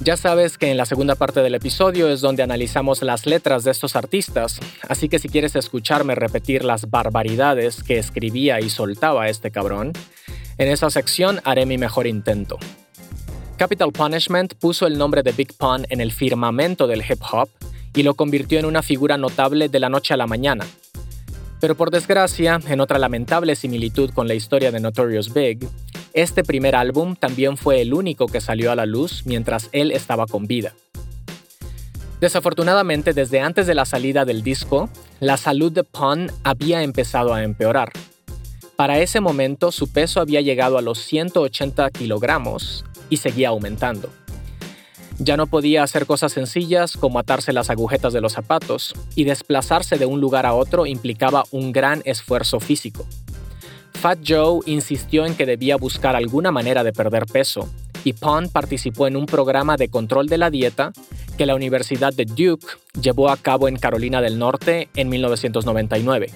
Ya 0.00 0.16
sabes 0.16 0.56
que 0.56 0.70
en 0.70 0.76
la 0.76 0.86
segunda 0.86 1.14
parte 1.14 1.40
del 1.40 1.54
episodio 1.54 2.08
es 2.08 2.20
donde 2.20 2.42
analizamos 2.42 3.02
las 3.02 3.26
letras 3.26 3.64
de 3.64 3.70
estos 3.70 3.96
artistas, 3.96 4.60
así 4.88 5.08
que 5.08 5.18
si 5.18 5.28
quieres 5.28 5.56
escucharme 5.56 6.14
repetir 6.14 6.64
las 6.64 6.88
barbaridades 6.90 7.82
que 7.82 7.98
escribía 7.98 8.60
y 8.60 8.70
soltaba 8.70 9.28
este 9.28 9.50
cabrón, 9.50 9.92
en 10.58 10.68
esa 10.68 10.90
sección 10.90 11.40
haré 11.44 11.66
mi 11.66 11.76
mejor 11.76 12.06
intento. 12.06 12.58
Capital 13.56 13.92
Punishment 13.92 14.54
puso 14.54 14.86
el 14.86 14.96
nombre 14.96 15.22
de 15.22 15.32
Big 15.32 15.54
Pun 15.54 15.86
en 15.88 16.00
el 16.00 16.12
firmamento 16.12 16.86
del 16.86 17.02
hip 17.02 17.20
hop 17.32 17.48
y 17.94 18.02
lo 18.02 18.14
convirtió 18.14 18.58
en 18.58 18.66
una 18.66 18.82
figura 18.82 19.16
notable 19.16 19.68
de 19.68 19.80
la 19.80 19.88
noche 19.88 20.12
a 20.12 20.18
la 20.18 20.26
mañana, 20.26 20.66
pero 21.60 21.74
por 21.74 21.90
desgracia, 21.90 22.60
en 22.66 22.80
otra 22.80 22.98
lamentable 22.98 23.56
similitud 23.56 24.10
con 24.10 24.28
la 24.28 24.34
historia 24.34 24.70
de 24.70 24.80
Notorious 24.80 25.32
Big, 25.32 25.66
Este 26.12 26.44
primer 26.44 26.74
álbum 26.74 27.14
también 27.14 27.58
fue 27.58 27.82
el 27.82 27.92
único 27.92 28.26
que 28.26 28.40
salió 28.40 28.72
a 28.72 28.74
la 28.74 28.86
luz 28.86 29.24
mientras 29.26 29.68
él 29.72 29.90
estaba 29.90 30.26
con 30.26 30.46
vida. 30.46 30.72
Desafortunadamente, 32.20 33.12
desde 33.12 33.40
antes 33.40 33.66
de 33.66 33.74
la 33.74 33.84
salida 33.84 34.24
del 34.24 34.42
disco, 34.42 34.88
la 35.20 35.36
salud 35.36 35.70
de 35.70 35.84
Pun 35.84 36.30
había 36.42 36.82
empezado 36.82 37.34
a 37.34 37.42
empeorar. 37.42 37.92
Para 38.76 39.00
ese 39.00 39.20
momento, 39.20 39.72
su 39.72 39.92
peso 39.92 40.20
había 40.20 40.40
llegado 40.40 40.78
a 40.78 40.82
los 40.82 40.98
180 40.98 41.90
kilogramos 41.90 42.84
y 43.10 43.18
seguía 43.18 43.48
aumentando. 43.48 44.10
Ya 45.18 45.36
no 45.36 45.46
podía 45.46 45.82
hacer 45.82 46.04
cosas 46.04 46.32
sencillas 46.32 46.96
como 46.96 47.18
atarse 47.18 47.52
las 47.52 47.70
agujetas 47.70 48.12
de 48.12 48.20
los 48.20 48.34
zapatos, 48.34 48.94
y 49.14 49.24
desplazarse 49.24 49.96
de 49.96 50.06
un 50.06 50.20
lugar 50.20 50.44
a 50.44 50.54
otro 50.54 50.84
implicaba 50.84 51.44
un 51.50 51.72
gran 51.72 52.02
esfuerzo 52.04 52.60
físico. 52.60 53.06
Fat 53.94 54.18
Joe 54.26 54.60
insistió 54.66 55.24
en 55.24 55.34
que 55.34 55.46
debía 55.46 55.76
buscar 55.76 56.16
alguna 56.16 56.52
manera 56.52 56.84
de 56.84 56.92
perder 56.92 57.24
peso, 57.24 57.68
y 58.04 58.12
Pond 58.12 58.52
participó 58.52 59.06
en 59.06 59.16
un 59.16 59.26
programa 59.26 59.76
de 59.76 59.88
control 59.88 60.28
de 60.28 60.38
la 60.38 60.50
dieta 60.50 60.92
que 61.36 61.46
la 61.46 61.54
Universidad 61.54 62.12
de 62.12 62.24
Duke 62.24 62.66
llevó 63.00 63.30
a 63.30 63.36
cabo 63.36 63.68
en 63.68 63.76
Carolina 63.76 64.20
del 64.20 64.38
Norte 64.38 64.90
en 64.94 65.08
1999. 65.08 66.30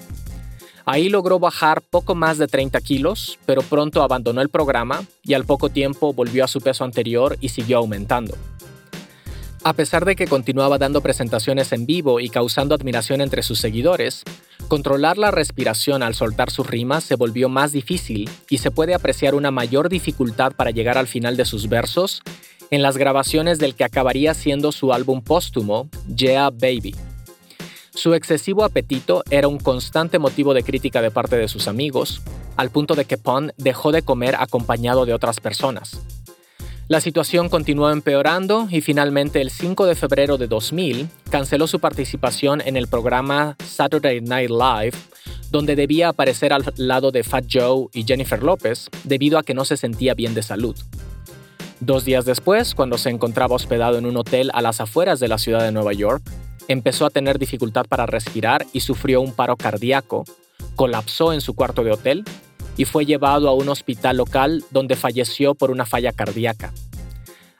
Ahí 0.85 1.09
logró 1.09 1.39
bajar 1.39 1.81
poco 1.81 2.15
más 2.15 2.37
de 2.37 2.47
30 2.47 2.81
kilos, 2.81 3.39
pero 3.45 3.61
pronto 3.61 4.01
abandonó 4.01 4.41
el 4.41 4.49
programa 4.49 5.03
y 5.23 5.33
al 5.33 5.45
poco 5.45 5.69
tiempo 5.69 6.13
volvió 6.13 6.43
a 6.43 6.47
su 6.47 6.59
peso 6.59 6.83
anterior 6.83 7.37
y 7.39 7.49
siguió 7.49 7.77
aumentando. 7.77 8.35
A 9.63 9.73
pesar 9.73 10.05
de 10.05 10.15
que 10.15 10.25
continuaba 10.25 10.79
dando 10.79 11.01
presentaciones 11.01 11.71
en 11.71 11.85
vivo 11.85 12.19
y 12.19 12.29
causando 12.29 12.73
admiración 12.73 13.21
entre 13.21 13.43
sus 13.43 13.59
seguidores, 13.59 14.23
controlar 14.67 15.19
la 15.19 15.29
respiración 15.29 16.01
al 16.01 16.15
soltar 16.15 16.49
sus 16.49 16.65
rimas 16.65 17.03
se 17.03 17.15
volvió 17.15 17.47
más 17.47 17.71
difícil 17.71 18.27
y 18.49 18.57
se 18.57 18.71
puede 18.71 18.95
apreciar 18.95 19.35
una 19.35 19.51
mayor 19.51 19.87
dificultad 19.87 20.53
para 20.53 20.71
llegar 20.71 20.97
al 20.97 21.05
final 21.05 21.37
de 21.37 21.45
sus 21.45 21.69
versos 21.69 22.23
en 22.71 22.81
las 22.81 22.97
grabaciones 22.97 23.59
del 23.59 23.75
que 23.75 23.83
acabaría 23.83 24.33
siendo 24.33 24.71
su 24.71 24.93
álbum 24.93 25.21
póstumo, 25.21 25.89
Yeah 26.07 26.49
Baby. 26.49 26.95
Su 27.93 28.15
excesivo 28.15 28.63
apetito 28.63 29.23
era 29.29 29.47
un 29.47 29.59
constante 29.59 30.17
motivo 30.17 30.55
de 30.55 30.63
crítica 30.63 31.03
de 31.03 31.11
parte 31.11 31.35
de 31.37 31.47
sus 31.47 31.67
amigos, 31.67 32.23
al 32.55 32.71
punto 32.71 32.95
de 32.95 33.05
que 33.05 33.17
Pond 33.17 33.51
dejó 33.57 33.91
de 33.91 34.01
comer 34.01 34.35
acompañado 34.39 35.05
de 35.05 35.13
otras 35.13 35.39
personas. 35.39 36.01
La 36.91 36.99
situación 36.99 37.47
continuó 37.47 37.89
empeorando 37.89 38.67
y 38.69 38.81
finalmente 38.81 39.39
el 39.39 39.49
5 39.49 39.85
de 39.85 39.95
febrero 39.95 40.37
de 40.37 40.47
2000 40.47 41.07
canceló 41.29 41.65
su 41.65 41.79
participación 41.79 42.59
en 42.59 42.75
el 42.75 42.89
programa 42.89 43.55
Saturday 43.65 44.19
Night 44.19 44.49
Live, 44.49 44.97
donde 45.51 45.77
debía 45.77 46.09
aparecer 46.09 46.51
al 46.51 46.65
lado 46.75 47.11
de 47.11 47.23
Fat 47.23 47.45
Joe 47.49 47.87
y 47.93 48.03
Jennifer 48.03 48.43
López 48.43 48.89
debido 49.05 49.39
a 49.39 49.43
que 49.43 49.53
no 49.53 49.63
se 49.63 49.77
sentía 49.77 50.15
bien 50.15 50.33
de 50.33 50.43
salud. 50.43 50.75
Dos 51.79 52.03
días 52.03 52.25
después, 52.25 52.75
cuando 52.75 52.97
se 52.97 53.09
encontraba 53.09 53.55
hospedado 53.55 53.97
en 53.97 54.05
un 54.05 54.17
hotel 54.17 54.51
a 54.53 54.61
las 54.61 54.81
afueras 54.81 55.21
de 55.21 55.29
la 55.29 55.37
ciudad 55.37 55.63
de 55.63 55.71
Nueva 55.71 55.93
York, 55.93 56.21
empezó 56.67 57.05
a 57.05 57.09
tener 57.09 57.39
dificultad 57.39 57.85
para 57.85 58.05
respirar 58.05 58.65
y 58.73 58.81
sufrió 58.81 59.21
un 59.21 59.31
paro 59.31 59.55
cardíaco, 59.55 60.25
colapsó 60.75 61.31
en 61.31 61.39
su 61.39 61.53
cuarto 61.53 61.85
de 61.85 61.91
hotel 61.91 62.25
y 62.77 62.85
fue 62.85 63.05
llevado 63.05 63.49
a 63.49 63.53
un 63.53 63.69
hospital 63.69 64.17
local 64.17 64.63
donde 64.71 64.95
falleció 64.95 65.55
por 65.55 65.71
una 65.71 65.85
falla 65.85 66.11
cardíaca. 66.11 66.73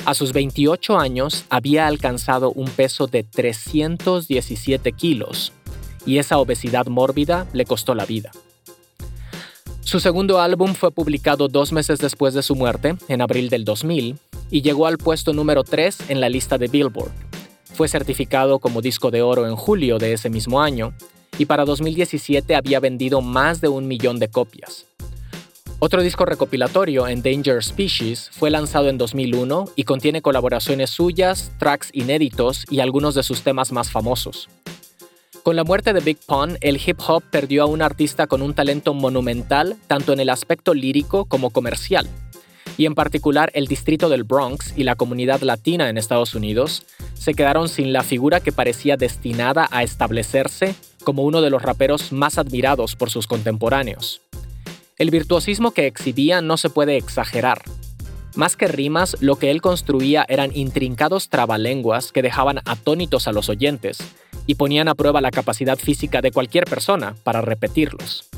A 0.06 0.14
sus 0.16 0.34
28 0.34 0.98
años 0.98 1.46
había 1.50 1.86
alcanzado 1.86 2.52
un 2.52 2.68
peso 2.70 3.08
de 3.08 3.24
317 3.24 4.92
kilos 4.94 5.54
y 6.06 6.18
esa 6.18 6.40
obesidad 6.40 6.88
mórbida 6.88 7.48
le 7.54 7.66
costó 7.66 7.94
la 7.94 8.06
vida. 8.06 8.32
Su 9.82 10.00
segundo 10.00 10.40
álbum 10.40 10.74
fue 10.74 10.92
publicado 10.92 11.48
dos 11.48 11.72
meses 11.72 12.00
después 12.00 12.34
de 12.34 12.44
su 12.44 12.56
muerte, 12.56 12.96
en 13.08 13.22
abril 13.22 13.50
del 13.50 13.66
2000, 13.66 14.18
y 14.50 14.62
llegó 14.62 14.88
al 14.88 14.98
puesto 14.98 15.34
número 15.34 15.64
3 15.64 16.10
en 16.10 16.22
la 16.22 16.30
lista 16.30 16.58
de 16.58 16.68
Billboard. 16.68 17.12
Fue 17.74 17.88
certificado 17.88 18.60
como 18.60 18.82
disco 18.82 19.12
de 19.12 19.22
oro 19.22 19.48
en 19.48 19.56
julio 19.56 19.98
de 19.98 20.14
ese 20.14 20.30
mismo 20.30 20.62
año, 20.62 20.94
y 21.38 21.46
para 21.46 21.66
2017 21.66 22.56
había 22.56 22.80
vendido 22.80 23.22
más 23.22 23.60
de 23.60 23.68
un 23.68 23.88
millón 23.88 24.20
de 24.20 24.30
copias. 24.30 24.86
Otro 25.84 26.04
disco 26.04 26.26
recopilatorio, 26.26 27.08
Endangered 27.08 27.64
Species, 27.64 28.30
fue 28.30 28.52
lanzado 28.52 28.88
en 28.88 29.00
2001 29.00 29.70
y 29.76 29.84
contiene 29.84 30.22
colaboraciones 30.22 30.92
suyas, 30.92 31.54
tracks 31.58 31.90
inéditos 31.92 32.66
y 32.70 32.82
algunos 32.82 33.16
de 33.16 33.24
sus 33.24 33.42
temas 33.42 33.72
más 33.72 33.90
famosos. 33.90 34.48
Con 35.42 35.56
la 35.56 35.64
muerte 35.64 35.92
de 35.94 36.02
Big 36.02 36.20
Pun, 36.28 36.60
el 36.62 36.80
hip 36.86 37.00
hop 37.08 37.24
perdió 37.32 37.64
a 37.64 37.66
un 37.66 37.82
artista 37.82 38.28
con 38.28 38.44
un 38.44 38.54
talento 38.54 38.94
monumental 38.94 39.76
tanto 39.88 40.14
en 40.14 40.20
el 40.20 40.30
aspecto 40.30 40.76
lírico 40.76 41.26
como 41.26 41.50
comercial. 41.50 42.08
Y 42.78 42.86
en 42.86 42.94
particular 42.94 43.50
el 43.56 43.66
distrito 43.66 44.08
del 44.08 44.24
Bronx 44.24 44.76
y 44.78 44.84
la 44.84 44.94
comunidad 44.94 45.42
latina 45.42 45.90
en 45.90 45.98
Estados 45.98 46.36
Unidos 46.36 46.86
se 47.16 47.34
quedaron 47.34 47.70
sin 47.70 47.92
la 47.92 48.04
figura 48.04 48.40
que 48.40 48.52
parecía 48.52 48.98
destinada 48.98 49.68
a 49.72 49.82
establecerse 49.82 50.76
como 51.04 51.24
uno 51.24 51.42
de 51.42 51.50
los 51.50 51.64
raperos 51.64 52.12
más 52.12 52.38
admirados 52.38 52.96
por 52.96 53.10
sus 53.10 53.26
contemporáneos. 53.26 54.22
El 55.02 55.10
virtuosismo 55.10 55.72
que 55.72 55.88
exhibía 55.88 56.42
no 56.42 56.58
se 56.58 56.70
puede 56.70 56.96
exagerar. 56.96 57.64
Más 58.36 58.56
que 58.56 58.68
rimas, 58.68 59.18
lo 59.20 59.36
que 59.36 59.50
él 59.50 59.60
construía 59.60 60.28
eran 60.30 60.56
intrincados 60.56 61.28
trabalenguas 61.28 62.12
que 62.12 62.22
dejaban 62.22 62.60
atónitos 62.66 63.28
a 63.28 63.32
los 63.32 63.50
oyentes 63.50 63.98
y 64.46 64.54
ponían 64.54 64.88
a 64.90 64.94
prueba 64.94 65.20
la 65.20 65.32
capacidad 65.32 65.80
física 65.80 66.22
de 66.22 66.30
cualquier 66.30 66.66
persona 66.66 67.16
para 67.24 67.42
repetirlos. 67.42 68.30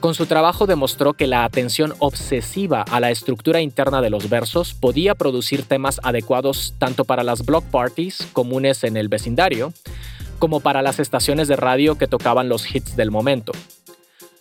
Con 0.00 0.14
su 0.14 0.26
trabajo 0.26 0.66
demostró 0.66 1.14
que 1.14 1.26
la 1.26 1.44
atención 1.44 1.94
obsesiva 2.00 2.82
a 2.82 3.00
la 3.00 3.10
estructura 3.10 3.62
interna 3.62 4.02
de 4.02 4.10
los 4.10 4.28
versos 4.28 4.74
podía 4.74 5.14
producir 5.14 5.62
temas 5.62 6.02
adecuados 6.02 6.74
tanto 6.76 7.06
para 7.06 7.22
las 7.22 7.46
block 7.46 7.64
parties 7.64 8.28
comunes 8.34 8.84
en 8.84 8.98
el 8.98 9.08
vecindario, 9.08 9.72
como 10.38 10.60
para 10.60 10.82
las 10.82 11.00
estaciones 11.00 11.48
de 11.48 11.56
radio 11.56 11.96
que 11.96 12.08
tocaban 12.08 12.50
los 12.50 12.74
hits 12.74 12.94
del 12.94 13.10
momento. 13.10 13.52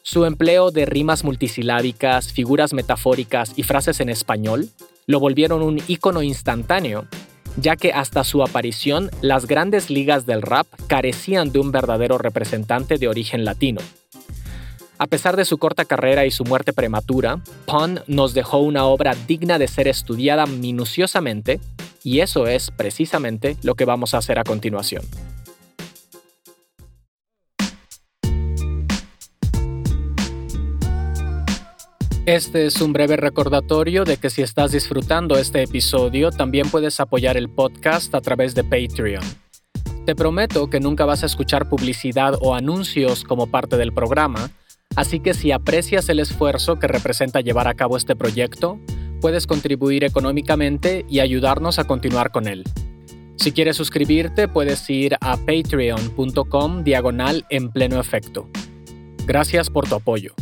Su 0.09 0.23
empleo 0.23 0.71
de 0.71 0.85
rimas 0.85 1.25
multisilábicas, 1.25 2.31
figuras 2.31 2.71
metafóricas 2.71 3.51
y 3.57 3.63
frases 3.63 3.99
en 3.99 4.07
español 4.07 4.69
lo 5.05 5.19
volvieron 5.19 5.61
un 5.61 5.81
ícono 5.85 6.21
instantáneo, 6.21 7.09
ya 7.57 7.75
que 7.75 7.91
hasta 7.91 8.23
su 8.23 8.41
aparición 8.41 9.11
las 9.19 9.47
grandes 9.47 9.89
ligas 9.89 10.25
del 10.25 10.43
rap 10.43 10.65
carecían 10.87 11.51
de 11.51 11.59
un 11.59 11.73
verdadero 11.73 12.17
representante 12.17 12.97
de 12.97 13.09
origen 13.09 13.43
latino. 13.43 13.81
A 14.97 15.07
pesar 15.07 15.35
de 15.35 15.43
su 15.43 15.57
corta 15.57 15.83
carrera 15.83 16.25
y 16.25 16.31
su 16.31 16.45
muerte 16.45 16.71
prematura, 16.71 17.41
Pun 17.65 17.99
nos 18.07 18.33
dejó 18.33 18.59
una 18.59 18.85
obra 18.85 19.13
digna 19.27 19.59
de 19.59 19.67
ser 19.67 19.89
estudiada 19.89 20.45
minuciosamente, 20.45 21.59
y 22.01 22.21
eso 22.21 22.47
es 22.47 22.71
precisamente 22.71 23.57
lo 23.61 23.75
que 23.75 23.83
vamos 23.83 24.13
a 24.13 24.19
hacer 24.19 24.39
a 24.39 24.45
continuación. 24.45 25.03
Este 32.27 32.65
es 32.65 32.81
un 32.81 32.91
breve 32.91 33.15
recordatorio 33.15 34.03
de 34.03 34.17
que 34.17 34.29
si 34.29 34.41
estás 34.41 34.73
disfrutando 34.73 35.37
este 35.37 35.63
episodio, 35.63 36.29
también 36.29 36.69
puedes 36.69 36.99
apoyar 36.99 37.37
el 37.37 37.47
podcast 37.47 38.13
a 38.13 38.19
través 38.19 38.53
de 38.53 38.65
Patreon. 38.65 39.23
Te 40.05 40.13
prometo 40.13 40.69
que 40.69 40.81
nunca 40.81 41.05
vas 41.05 41.23
a 41.23 41.25
escuchar 41.25 41.69
publicidad 41.69 42.33
o 42.41 42.53
anuncios 42.53 43.23
como 43.23 43.47
parte 43.47 43.77
del 43.77 43.93
programa, 43.93 44.51
así 44.97 45.21
que 45.21 45.33
si 45.33 45.53
aprecias 45.53 46.09
el 46.09 46.19
esfuerzo 46.19 46.79
que 46.79 46.87
representa 46.87 47.39
llevar 47.39 47.69
a 47.69 47.75
cabo 47.75 47.95
este 47.95 48.13
proyecto, 48.17 48.77
puedes 49.21 49.47
contribuir 49.47 50.03
económicamente 50.03 51.05
y 51.07 51.21
ayudarnos 51.21 51.79
a 51.79 51.85
continuar 51.85 52.31
con 52.31 52.49
él. 52.49 52.65
Si 53.37 53.53
quieres 53.53 53.77
suscribirte, 53.77 54.49
puedes 54.49 54.89
ir 54.89 55.15
a 55.21 55.37
patreon.com 55.37 56.83
diagonal 56.83 57.45
en 57.49 57.71
pleno 57.71 58.01
efecto. 58.01 58.49
Gracias 59.25 59.69
por 59.69 59.87
tu 59.87 59.95
apoyo. 59.95 60.33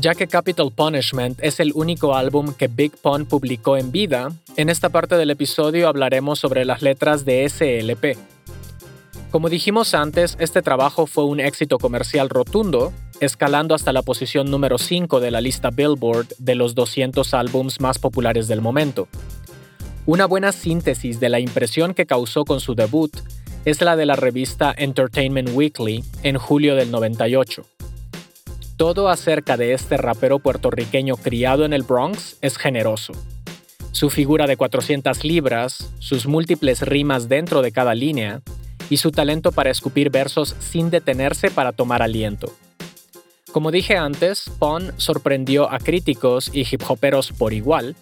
Ya 0.00 0.14
que 0.14 0.28
Capital 0.28 0.72
Punishment 0.74 1.38
es 1.42 1.60
el 1.60 1.72
único 1.74 2.14
álbum 2.14 2.54
que 2.54 2.68
Big 2.68 2.92
Pun 2.96 3.26
publicó 3.26 3.76
en 3.76 3.92
vida, 3.92 4.32
en 4.56 4.70
esta 4.70 4.88
parte 4.88 5.16
del 5.16 5.28
episodio 5.28 5.88
hablaremos 5.88 6.38
sobre 6.38 6.64
las 6.64 6.80
letras 6.80 7.26
de 7.26 7.46
SLP. 7.46 8.16
Como 9.30 9.50
dijimos 9.50 9.92
antes, 9.92 10.38
este 10.40 10.62
trabajo 10.62 11.06
fue 11.06 11.26
un 11.26 11.38
éxito 11.38 11.76
comercial 11.76 12.30
rotundo, 12.30 12.94
escalando 13.20 13.74
hasta 13.74 13.92
la 13.92 14.00
posición 14.00 14.50
número 14.50 14.78
5 14.78 15.20
de 15.20 15.30
la 15.30 15.42
lista 15.42 15.68
Billboard 15.68 16.28
de 16.38 16.54
los 16.54 16.74
200 16.74 17.34
álbums 17.34 17.78
más 17.78 17.98
populares 17.98 18.48
del 18.48 18.62
momento. 18.62 19.06
Una 20.06 20.24
buena 20.24 20.52
síntesis 20.52 21.20
de 21.20 21.28
la 21.28 21.40
impresión 21.40 21.92
que 21.92 22.06
causó 22.06 22.46
con 22.46 22.60
su 22.60 22.74
debut 22.74 23.14
es 23.66 23.82
la 23.82 23.96
de 23.96 24.06
la 24.06 24.16
revista 24.16 24.74
Entertainment 24.74 25.50
Weekly 25.52 26.02
en 26.22 26.38
julio 26.38 26.74
del 26.74 26.90
98. 26.90 27.66
Todo 28.80 29.10
acerca 29.10 29.58
de 29.58 29.74
este 29.74 29.98
rapero 29.98 30.38
puertorriqueño 30.38 31.18
criado 31.18 31.66
en 31.66 31.74
el 31.74 31.82
Bronx 31.82 32.38
es 32.40 32.56
generoso. 32.56 33.12
Su 33.92 34.08
figura 34.08 34.46
de 34.46 34.56
400 34.56 35.22
libras, 35.22 35.92
sus 35.98 36.26
múltiples 36.26 36.80
rimas 36.80 37.28
dentro 37.28 37.60
de 37.60 37.72
cada 37.72 37.94
línea 37.94 38.40
y 38.88 38.96
su 38.96 39.10
talento 39.10 39.52
para 39.52 39.68
escupir 39.68 40.08
versos 40.08 40.56
sin 40.60 40.88
detenerse 40.88 41.50
para 41.50 41.72
tomar 41.72 42.00
aliento. 42.00 42.54
Como 43.52 43.70
dije 43.70 43.98
antes, 43.98 44.50
Pon 44.58 44.94
sorprendió 44.96 45.70
a 45.70 45.78
críticos 45.78 46.50
y 46.50 46.60
hip 46.60 46.80
hoperos 46.88 47.32
por 47.32 47.52
igual, 47.52 47.96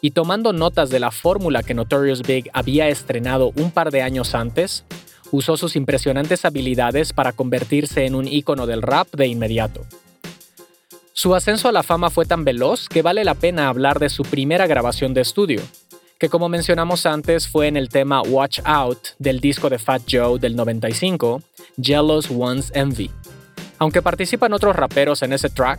y 0.00 0.12
tomando 0.12 0.54
notas 0.54 0.88
de 0.88 1.00
la 1.00 1.10
fórmula 1.10 1.62
que 1.62 1.74
Notorious 1.74 2.22
Big 2.22 2.48
había 2.54 2.88
estrenado 2.88 3.52
un 3.56 3.70
par 3.70 3.90
de 3.90 4.00
años 4.00 4.34
antes, 4.34 4.86
usó 5.32 5.58
sus 5.58 5.76
impresionantes 5.76 6.46
habilidades 6.46 7.12
para 7.12 7.32
convertirse 7.32 8.06
en 8.06 8.14
un 8.14 8.26
ícono 8.26 8.66
del 8.66 8.80
rap 8.80 9.08
de 9.14 9.26
inmediato. 9.26 9.84
Su 11.16 11.36
ascenso 11.36 11.68
a 11.68 11.72
la 11.72 11.84
fama 11.84 12.10
fue 12.10 12.26
tan 12.26 12.44
veloz 12.44 12.88
que 12.88 13.00
vale 13.00 13.22
la 13.22 13.36
pena 13.36 13.68
hablar 13.68 14.00
de 14.00 14.08
su 14.08 14.24
primera 14.24 14.66
grabación 14.66 15.14
de 15.14 15.20
estudio, 15.20 15.60
que 16.18 16.28
como 16.28 16.48
mencionamos 16.48 17.06
antes 17.06 17.46
fue 17.46 17.68
en 17.68 17.76
el 17.76 17.88
tema 17.88 18.20
Watch 18.20 18.58
Out 18.64 19.10
del 19.20 19.38
disco 19.38 19.70
de 19.70 19.78
Fat 19.78 20.02
Joe 20.10 20.40
del 20.40 20.56
95, 20.56 21.40
Jealous 21.80 22.28
One's 22.32 22.72
Envy. 22.74 23.12
Aunque 23.78 24.02
participan 24.02 24.52
otros 24.54 24.74
raperos 24.74 25.22
en 25.22 25.32
ese 25.32 25.50
track, 25.50 25.78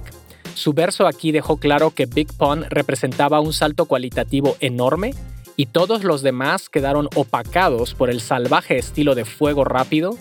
su 0.53 0.71
verso 0.71 1.05
aquí 1.05 1.33
dejó 1.33 1.57
claro 1.57 1.91
que 1.91 2.05
Big 2.05 2.31
Pun 2.37 2.63
representaba 2.69 3.41
un 3.41 3.51
salto 3.51 3.87
cualitativo 3.87 4.55
enorme 4.61 5.13
y 5.57 5.65
todos 5.65 6.05
los 6.05 6.21
demás 6.21 6.69
quedaron 6.69 7.09
opacados 7.13 7.93
por 7.93 8.09
el 8.09 8.21
salvaje 8.21 8.77
estilo 8.77 9.15
de 9.15 9.25
fuego 9.25 9.65
rápido 9.65 10.17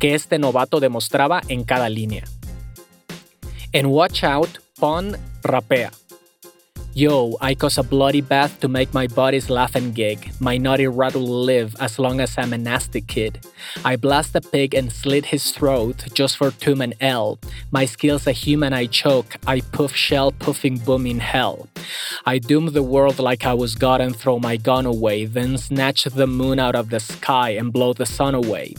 que 0.00 0.16
este 0.16 0.40
novato 0.40 0.80
demostraba 0.80 1.40
en 1.46 1.62
cada 1.62 1.88
línea. 1.88 2.24
En 3.72 3.90
Watch 3.90 4.22
Out, 4.22 4.58
Pun 4.78 5.16
rapea. 5.42 5.90
Yo, 6.94 7.36
I 7.42 7.54
cause 7.54 7.76
a 7.76 7.82
bloody 7.82 8.22
bath 8.22 8.58
to 8.60 8.68
make 8.68 8.94
my 8.94 9.06
body's 9.06 9.50
laughing 9.50 9.92
gig. 9.92 10.32
My 10.40 10.56
naughty 10.56 10.86
rat 10.86 11.14
will 11.14 11.44
live 11.44 11.76
as 11.78 11.98
long 11.98 12.20
as 12.20 12.38
I'm 12.38 12.54
a 12.54 12.58
nasty 12.58 13.02
kid. 13.02 13.44
I 13.84 13.96
blast 13.96 14.34
a 14.34 14.40
pig 14.40 14.74
and 14.74 14.90
slit 14.90 15.26
his 15.26 15.50
throat 15.50 16.06
just 16.14 16.38
for 16.38 16.50
tomb 16.52 16.80
and 16.80 16.94
L. 17.02 17.38
My 17.70 17.84
skills 17.84 18.26
a 18.26 18.32
human 18.32 18.72
I 18.72 18.86
choke. 18.86 19.36
I 19.46 19.60
puff 19.60 19.94
shell 19.94 20.32
puffing 20.32 20.78
boom 20.78 21.06
in 21.06 21.20
hell. 21.20 21.68
I 22.24 22.38
doom 22.38 22.72
the 22.72 22.82
world 22.82 23.18
like 23.18 23.44
I 23.44 23.52
was 23.52 23.74
God 23.74 24.00
and 24.00 24.16
throw 24.16 24.38
my 24.38 24.56
gun 24.56 24.86
away, 24.86 25.26
then 25.26 25.58
snatch 25.58 26.04
the 26.04 26.26
moon 26.26 26.58
out 26.58 26.74
of 26.74 26.88
the 26.88 27.00
sky 27.00 27.50
and 27.50 27.74
blow 27.74 27.92
the 27.92 28.06
sun 28.06 28.34
away. 28.34 28.74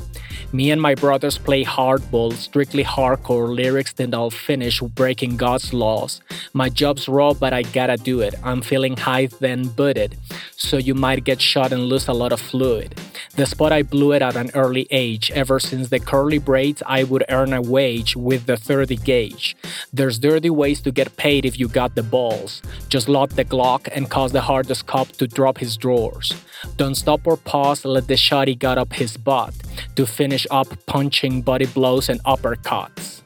Me 0.54 0.72
and 0.72 0.82
my 0.82 0.96
brothers 0.96 1.38
play 1.38 1.66
hardball, 1.66 2.32
strictly 2.32 2.84
hardcore 2.84 3.54
lyrics, 3.54 3.92
then 3.94 4.14
I'll 4.14 4.30
finish 4.30 4.80
breaking 4.80 5.36
God's 5.36 5.74
laws. 5.74 6.22
My 6.54 6.70
job's 6.70 7.10
raw, 7.10 7.34
but 7.34 7.52
I 7.52 7.64
gotta 7.64 7.98
do 7.98 8.22
it. 8.22 8.34
I'm 8.44 8.62
feeling 8.62 8.96
high, 8.96 9.28
then 9.42 9.68
booted, 9.68 10.18
so 10.56 10.78
you 10.78 10.96
might 10.96 11.26
get 11.26 11.42
shot 11.42 11.74
and 11.74 11.84
lose 11.84 12.08
a 12.08 12.14
lot 12.14 12.32
of 12.32 12.40
fluid. 12.40 12.96
The 13.38 13.46
spot 13.46 13.72
I 13.72 13.84
blew 13.84 14.14
it 14.14 14.24
at 14.24 14.36
an 14.36 14.50
early 14.56 14.88
age. 14.90 15.30
Ever 15.30 15.60
since 15.60 15.90
the 15.90 16.00
curly 16.00 16.40
braids, 16.40 16.82
I 16.88 17.04
would 17.04 17.24
earn 17.30 17.54
a 17.54 17.62
wage 17.62 18.16
with 18.16 18.48
the 18.48 18.58
30 18.58 18.96
gauge. 18.96 19.56
There's 19.94 20.18
dirty 20.18 20.50
ways 20.50 20.82
to 20.82 20.92
get 20.92 21.16
paid 21.18 21.46
if 21.46 21.60
you 21.60 21.68
got 21.68 21.94
the 21.94 22.02
balls. 22.02 22.64
Just 22.90 23.08
load 23.08 23.30
the 23.30 23.46
Glock 23.46 23.90
and 23.94 24.10
cause 24.10 24.32
the 24.32 24.42
hardest 24.42 24.88
cop 24.88 25.10
to 25.20 25.28
drop 25.28 25.60
his 25.60 25.78
drawers. 25.78 26.34
Don't 26.78 26.96
stop 26.96 27.28
or 27.28 27.38
pause, 27.38 27.86
let 27.86 28.08
the 28.08 28.16
shotty 28.16 28.58
got 28.58 28.80
up 28.80 28.94
his 28.94 29.18
butt 29.18 29.54
to 29.96 30.08
finish 30.08 30.48
up 30.50 30.68
punching 30.88 31.44
body 31.44 31.68
blows 31.68 32.10
and 32.10 32.20
uppercuts. 32.24 33.22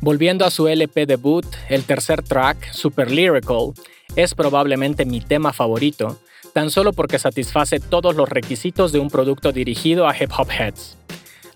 Volviendo 0.00 0.46
a 0.46 0.50
su 0.50 0.68
LP 0.68 1.04
debut, 1.04 1.44
el 1.68 1.82
tercer 1.82 2.26
track, 2.26 2.72
Super 2.72 3.10
Lyrical, 3.10 3.74
es 4.16 4.34
probablemente 4.34 5.04
mi 5.04 5.20
tema 5.20 5.52
favorito, 5.52 6.18
tan 6.56 6.70
solo 6.70 6.94
porque 6.94 7.18
satisface 7.18 7.80
todos 7.80 8.16
los 8.16 8.30
requisitos 8.30 8.90
de 8.90 8.98
un 8.98 9.10
producto 9.10 9.52
dirigido 9.52 10.08
a 10.08 10.16
hip 10.16 10.30
hop 10.38 10.48
heads. 10.50 10.96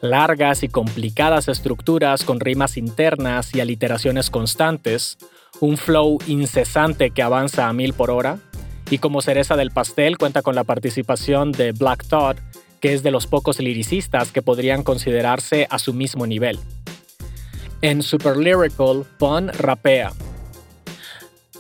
Largas 0.03 0.63
y 0.63 0.69
complicadas 0.69 1.49
estructuras 1.49 2.23
con 2.23 2.39
rimas 2.39 2.77
internas 2.77 3.55
y 3.55 3.63
aliteraciones 3.63 4.29
constantes, 4.29 5.17
un 5.59 5.79
flow 5.79 6.19
incesante 6.27 7.13
que 7.13 7.23
avanza 7.23 7.67
a 7.67 7.73
mil 7.73 7.95
por 7.95 8.11
hora, 8.11 8.41
y 8.91 8.99
como 8.99 9.23
cereza 9.23 9.57
del 9.57 9.71
pastel 9.71 10.19
cuenta 10.19 10.43
con 10.43 10.55
la 10.55 10.65
participación 10.65 11.51
de 11.53 11.73
Black 11.73 12.07
Thought, 12.07 12.37
que 12.83 12.93
es 12.93 13.03
de 13.03 13.11
los 13.11 13.27
pocos 13.27 13.59
liricistas 13.59 14.33
que 14.33 14.43
podrían 14.43 14.83
considerarse 14.83 15.67
a 15.71 15.79
su 15.79 15.95
mismo 15.95 16.27
nivel. 16.27 16.59
En 17.81 18.03
Super 18.03 18.37
Lyrical, 18.37 19.07
Pun 19.17 19.49
rapea, 19.49 20.13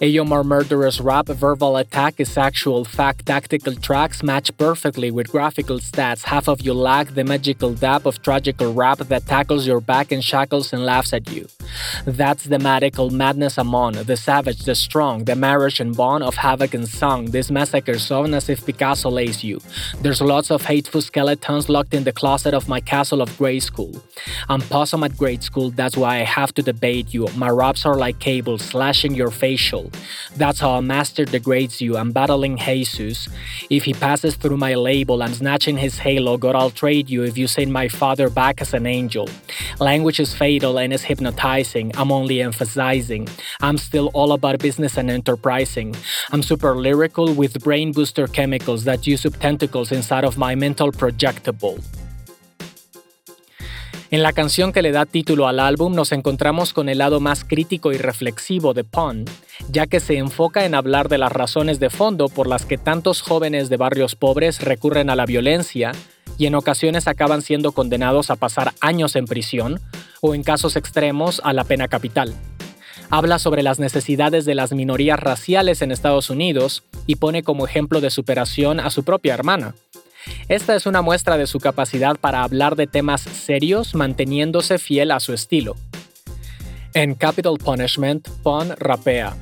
AOMR 0.00 0.46
Murderer's 0.46 0.98
rap 0.98 1.26
verbal 1.26 1.76
attack 1.76 2.14
is 2.20 2.38
actual 2.38 2.86
fact 2.86 3.26
tactical 3.26 3.74
tracks 3.74 4.22
match 4.22 4.50
perfectly 4.56 5.10
with 5.10 5.30
graphical 5.30 5.78
stats. 5.78 6.22
Half 6.22 6.48
of 6.48 6.62
you 6.62 6.72
lack 6.72 7.08
the 7.08 7.22
magical 7.22 7.74
dap 7.74 8.06
of 8.06 8.22
tragical 8.22 8.72
rap 8.72 8.96
that 8.96 9.26
tackles 9.26 9.66
your 9.66 9.82
back 9.82 10.10
in 10.10 10.22
shackles 10.22 10.72
and 10.72 10.86
laughs 10.86 11.12
at 11.12 11.30
you. 11.30 11.46
That's 12.04 12.44
the 12.44 12.58
magical 12.58 13.10
madness 13.10 13.58
among 13.58 13.92
the 13.92 14.16
savage, 14.16 14.60
the 14.60 14.74
strong, 14.74 15.24
the 15.24 15.36
marriage 15.36 15.80
and 15.80 15.96
bond 15.96 16.24
of 16.24 16.36
havoc 16.36 16.74
and 16.74 16.88
song. 16.88 17.26
This 17.26 17.50
massacre 17.50 17.98
sown 17.98 18.34
as 18.34 18.48
if 18.48 18.64
Picasso 18.64 19.10
lays 19.10 19.44
you. 19.44 19.60
There's 20.00 20.20
lots 20.20 20.50
of 20.50 20.64
hateful 20.64 21.02
skeletons 21.02 21.68
locked 21.68 21.94
in 21.94 22.04
the 22.04 22.12
closet 22.12 22.54
of 22.54 22.68
my 22.68 22.80
castle 22.80 23.22
of 23.22 23.36
grade 23.38 23.62
school. 23.62 24.02
I'm 24.48 24.60
possum 24.60 25.04
at 25.04 25.16
grade 25.16 25.42
school, 25.42 25.70
that's 25.70 25.96
why 25.96 26.16
I 26.16 26.24
have 26.24 26.52
to 26.54 26.62
debate 26.62 27.12
you. 27.14 27.28
My 27.36 27.50
raps 27.50 27.86
are 27.86 27.96
like 27.96 28.18
cables 28.18 28.62
slashing 28.62 29.14
your 29.14 29.30
facial. 29.30 29.90
That's 30.36 30.60
how 30.60 30.72
a 30.78 30.82
master 30.82 31.24
degrades 31.24 31.80
you. 31.80 31.96
I'm 31.96 32.12
battling 32.12 32.56
Jesus. 32.56 33.28
If 33.68 33.84
he 33.84 33.94
passes 33.94 34.36
through 34.36 34.56
my 34.56 34.74
label, 34.74 35.22
I'm 35.22 35.34
snatching 35.34 35.76
his 35.76 35.98
halo. 35.98 36.36
God, 36.36 36.54
I'll 36.54 36.70
trade 36.70 37.10
you 37.10 37.22
if 37.22 37.36
you 37.36 37.46
send 37.46 37.72
my 37.72 37.88
father 37.88 38.30
back 38.30 38.60
as 38.60 38.74
an 38.74 38.86
angel. 38.86 39.28
Language 39.78 40.20
is 40.20 40.34
fatal 40.34 40.78
and 40.78 40.92
is 40.92 41.02
hypnotizing. 41.02 41.59
I'm 41.62 42.10
only 42.10 42.40
emphasizing. 42.40 43.28
I'm 43.60 43.76
still 43.76 44.10
all 44.14 44.32
about 44.32 44.58
business 44.58 44.96
and 44.98 45.10
enterprising. 45.10 45.94
I'm 46.32 46.42
super 46.42 46.74
lyrical 46.76 47.34
with 47.34 47.62
brain 47.62 47.92
booster 47.92 48.26
chemicals 48.26 48.84
that 48.84 49.06
use 49.06 49.26
up 49.26 49.36
tentacles 49.38 49.92
inside 49.92 50.24
of 50.24 50.38
my 50.38 50.54
mental 50.54 50.90
projectable. 50.90 51.78
En 54.12 54.24
la 54.24 54.32
canción 54.32 54.72
que 54.72 54.82
le 54.82 54.90
da 54.90 55.06
título 55.06 55.46
al 55.46 55.60
álbum 55.60 55.94
nos 55.94 56.10
encontramos 56.10 56.72
con 56.72 56.88
el 56.88 56.98
lado 56.98 57.20
más 57.20 57.44
crítico 57.44 57.92
y 57.92 57.96
reflexivo 57.96 58.74
de 58.74 58.82
Pun, 58.82 59.24
ya 59.68 59.86
que 59.86 60.00
se 60.00 60.16
enfoca 60.16 60.64
en 60.64 60.74
hablar 60.74 61.08
de 61.08 61.18
las 61.18 61.30
razones 61.30 61.78
de 61.78 61.90
fondo 61.90 62.28
por 62.28 62.48
las 62.48 62.66
que 62.66 62.76
tantos 62.76 63.22
jóvenes 63.22 63.68
de 63.68 63.76
barrios 63.76 64.16
pobres 64.16 64.62
recurren 64.62 65.10
a 65.10 65.16
la 65.16 65.26
violencia 65.26 65.92
y 66.38 66.46
en 66.46 66.56
ocasiones 66.56 67.06
acaban 67.06 67.42
siendo 67.42 67.70
condenados 67.70 68.30
a 68.30 68.36
pasar 68.36 68.72
años 68.80 69.14
en 69.14 69.26
prisión 69.26 69.80
o 70.20 70.34
en 70.34 70.42
casos 70.42 70.76
extremos 70.76 71.40
a 71.44 71.52
la 71.52 71.64
pena 71.64 71.88
capital. 71.88 72.34
Habla 73.10 73.38
sobre 73.38 73.62
las 73.62 73.78
necesidades 73.78 74.44
de 74.44 74.54
las 74.54 74.72
minorías 74.72 75.18
raciales 75.18 75.82
en 75.82 75.90
Estados 75.90 76.30
Unidos 76.30 76.84
y 77.06 77.16
pone 77.16 77.42
como 77.42 77.66
ejemplo 77.66 78.00
de 78.00 78.10
superación 78.10 78.78
a 78.80 78.90
su 78.90 79.04
propia 79.04 79.34
hermana, 79.34 79.74
esta 80.48 80.74
es 80.74 80.86
una 80.86 81.02
muestra 81.02 81.36
de 81.36 81.46
su 81.46 81.60
capacidad 81.60 82.16
para 82.16 82.42
hablar 82.42 82.76
de 82.76 82.86
temas 82.86 83.22
serios 83.22 83.94
manteniéndose 83.94 84.78
fiel 84.78 85.10
a 85.10 85.20
su 85.20 85.32
estilo. 85.32 85.76
En 86.92 87.14
Capital 87.14 87.56
Punishment, 87.58 88.28
Pon 88.42 88.74
rapea. 88.76 89.36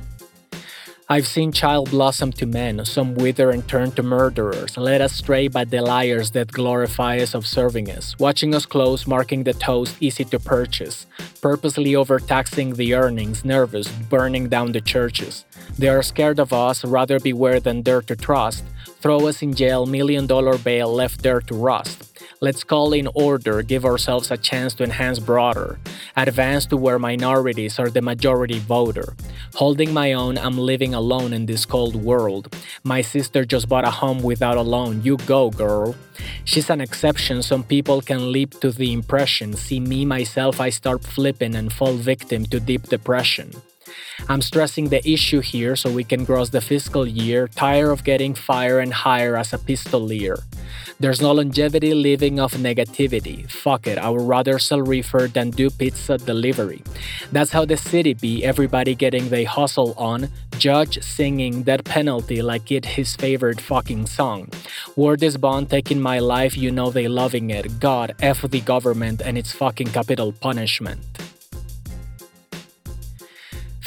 I've 1.11 1.25
seen 1.25 1.51
child 1.51 1.89
blossom 1.89 2.31
to 2.33 2.45
men, 2.45 2.85
some 2.85 3.15
wither 3.15 3.49
and 3.49 3.67
turn 3.67 3.89
to 3.93 4.03
murderers, 4.03 4.77
led 4.77 5.01
astray 5.01 5.47
by 5.47 5.65
the 5.65 5.81
liars 5.81 6.29
that 6.31 6.51
glorify 6.51 7.17
us 7.17 7.33
of 7.33 7.47
serving 7.47 7.89
us, 7.89 8.15
watching 8.19 8.53
us 8.53 8.67
close, 8.67 9.07
marking 9.07 9.43
the 9.43 9.53
toast 9.53 9.97
easy 9.99 10.23
to 10.25 10.39
purchase, 10.39 11.07
purposely 11.41 11.95
overtaxing 11.95 12.75
the 12.75 12.93
earnings, 12.93 13.43
nervous, 13.43 13.87
burning 13.87 14.49
down 14.49 14.71
the 14.71 14.81
churches. 14.81 15.45
They 15.79 15.89
are 15.89 16.03
scared 16.03 16.39
of 16.39 16.53
us, 16.53 16.85
rather 16.85 17.19
beware 17.19 17.59
than 17.59 17.81
dare 17.81 18.03
to 18.03 18.15
trust, 18.15 18.63
throw 19.01 19.25
us 19.25 19.41
in 19.41 19.55
jail, 19.55 19.87
million 19.87 20.27
dollar 20.27 20.59
bail 20.59 20.93
left 20.93 21.23
there 21.23 21.41
to 21.41 21.55
rust. 21.55 22.08
Let's 22.41 22.63
call 22.63 22.93
in 22.93 23.09
order, 23.15 23.61
give 23.61 23.83
ourselves 23.83 24.31
a 24.31 24.37
chance 24.37 24.73
to 24.75 24.85
enhance 24.85 25.19
broader, 25.19 25.77
advance 26.15 26.65
to 26.67 26.77
where 26.77 26.97
minorities 26.97 27.77
are 27.79 27.89
the 27.89 28.01
majority 28.01 28.59
voter. 28.59 29.13
Holding 29.55 29.93
my 29.93 30.13
own, 30.13 30.37
I'm 30.37 30.57
living 30.57 30.93
alone 30.93 31.33
in 31.33 31.47
this 31.47 31.65
cold 31.65 31.97
world. 31.97 32.55
My 32.85 33.01
sister 33.01 33.43
just 33.43 33.67
bought 33.67 33.85
a 33.85 33.91
home 33.91 34.23
without 34.23 34.55
a 34.55 34.61
loan. 34.61 35.03
You 35.03 35.17
go, 35.27 35.49
girl. 35.49 35.97
She's 36.45 36.69
an 36.69 36.79
exception. 36.79 37.43
Some 37.43 37.63
people 37.63 38.01
can 38.01 38.31
leap 38.31 38.57
to 38.61 38.71
the 38.71 38.93
impression. 38.93 39.53
See 39.53 39.81
me, 39.81 40.05
myself, 40.05 40.61
I 40.61 40.69
start 40.69 41.03
flipping 41.03 41.55
and 41.55 41.73
fall 41.73 41.95
victim 41.95 42.45
to 42.45 42.61
deep 42.61 42.83
depression. 42.83 43.51
I'm 44.27 44.41
stressing 44.41 44.89
the 44.89 45.07
issue 45.07 45.39
here 45.39 45.75
so 45.75 45.91
we 45.91 46.03
can 46.03 46.25
cross 46.25 46.49
the 46.49 46.61
fiscal 46.61 47.07
year, 47.07 47.47
tired 47.47 47.91
of 47.91 48.03
getting 48.03 48.33
fire 48.33 48.79
and 48.79 48.93
higher 48.93 49.37
as 49.37 49.53
a 49.53 49.57
pistolier. 49.57 50.43
There's 50.99 51.21
no 51.21 51.31
longevity 51.31 51.93
living 51.93 52.39
off 52.39 52.53
negativity. 52.55 53.49
Fuck 53.49 53.87
it, 53.87 53.97
I 53.97 54.09
would 54.09 54.27
rather 54.27 54.59
sell 54.59 54.81
reefer 54.81 55.27
than 55.31 55.49
do 55.49 55.69
pizza 55.69 56.17
delivery. 56.17 56.83
That's 57.31 57.51
how 57.51 57.63
the 57.63 57.77
city 57.77 58.13
be, 58.13 58.43
everybody 58.43 58.95
getting 58.95 59.29
they 59.29 59.45
hustle 59.45 59.93
on, 59.97 60.29
judge 60.57 61.01
singing 61.01 61.63
that 61.63 61.85
penalty 61.85 62.41
like 62.41 62.69
it 62.71 62.85
his 62.85 63.15
favorite 63.15 63.61
fucking 63.61 64.07
song. 64.07 64.49
Word 64.97 65.23
is 65.23 65.37
bond 65.37 65.69
taking 65.69 66.01
my 66.01 66.19
life, 66.19 66.57
you 66.57 66.69
know 66.69 66.91
they 66.91 67.07
loving 67.07 67.49
it. 67.49 67.79
God, 67.79 68.15
F 68.21 68.41
the 68.41 68.59
government 68.61 69.21
and 69.21 69.37
its 69.37 69.53
fucking 69.53 69.87
capital 69.87 70.33
punishment. 70.33 70.99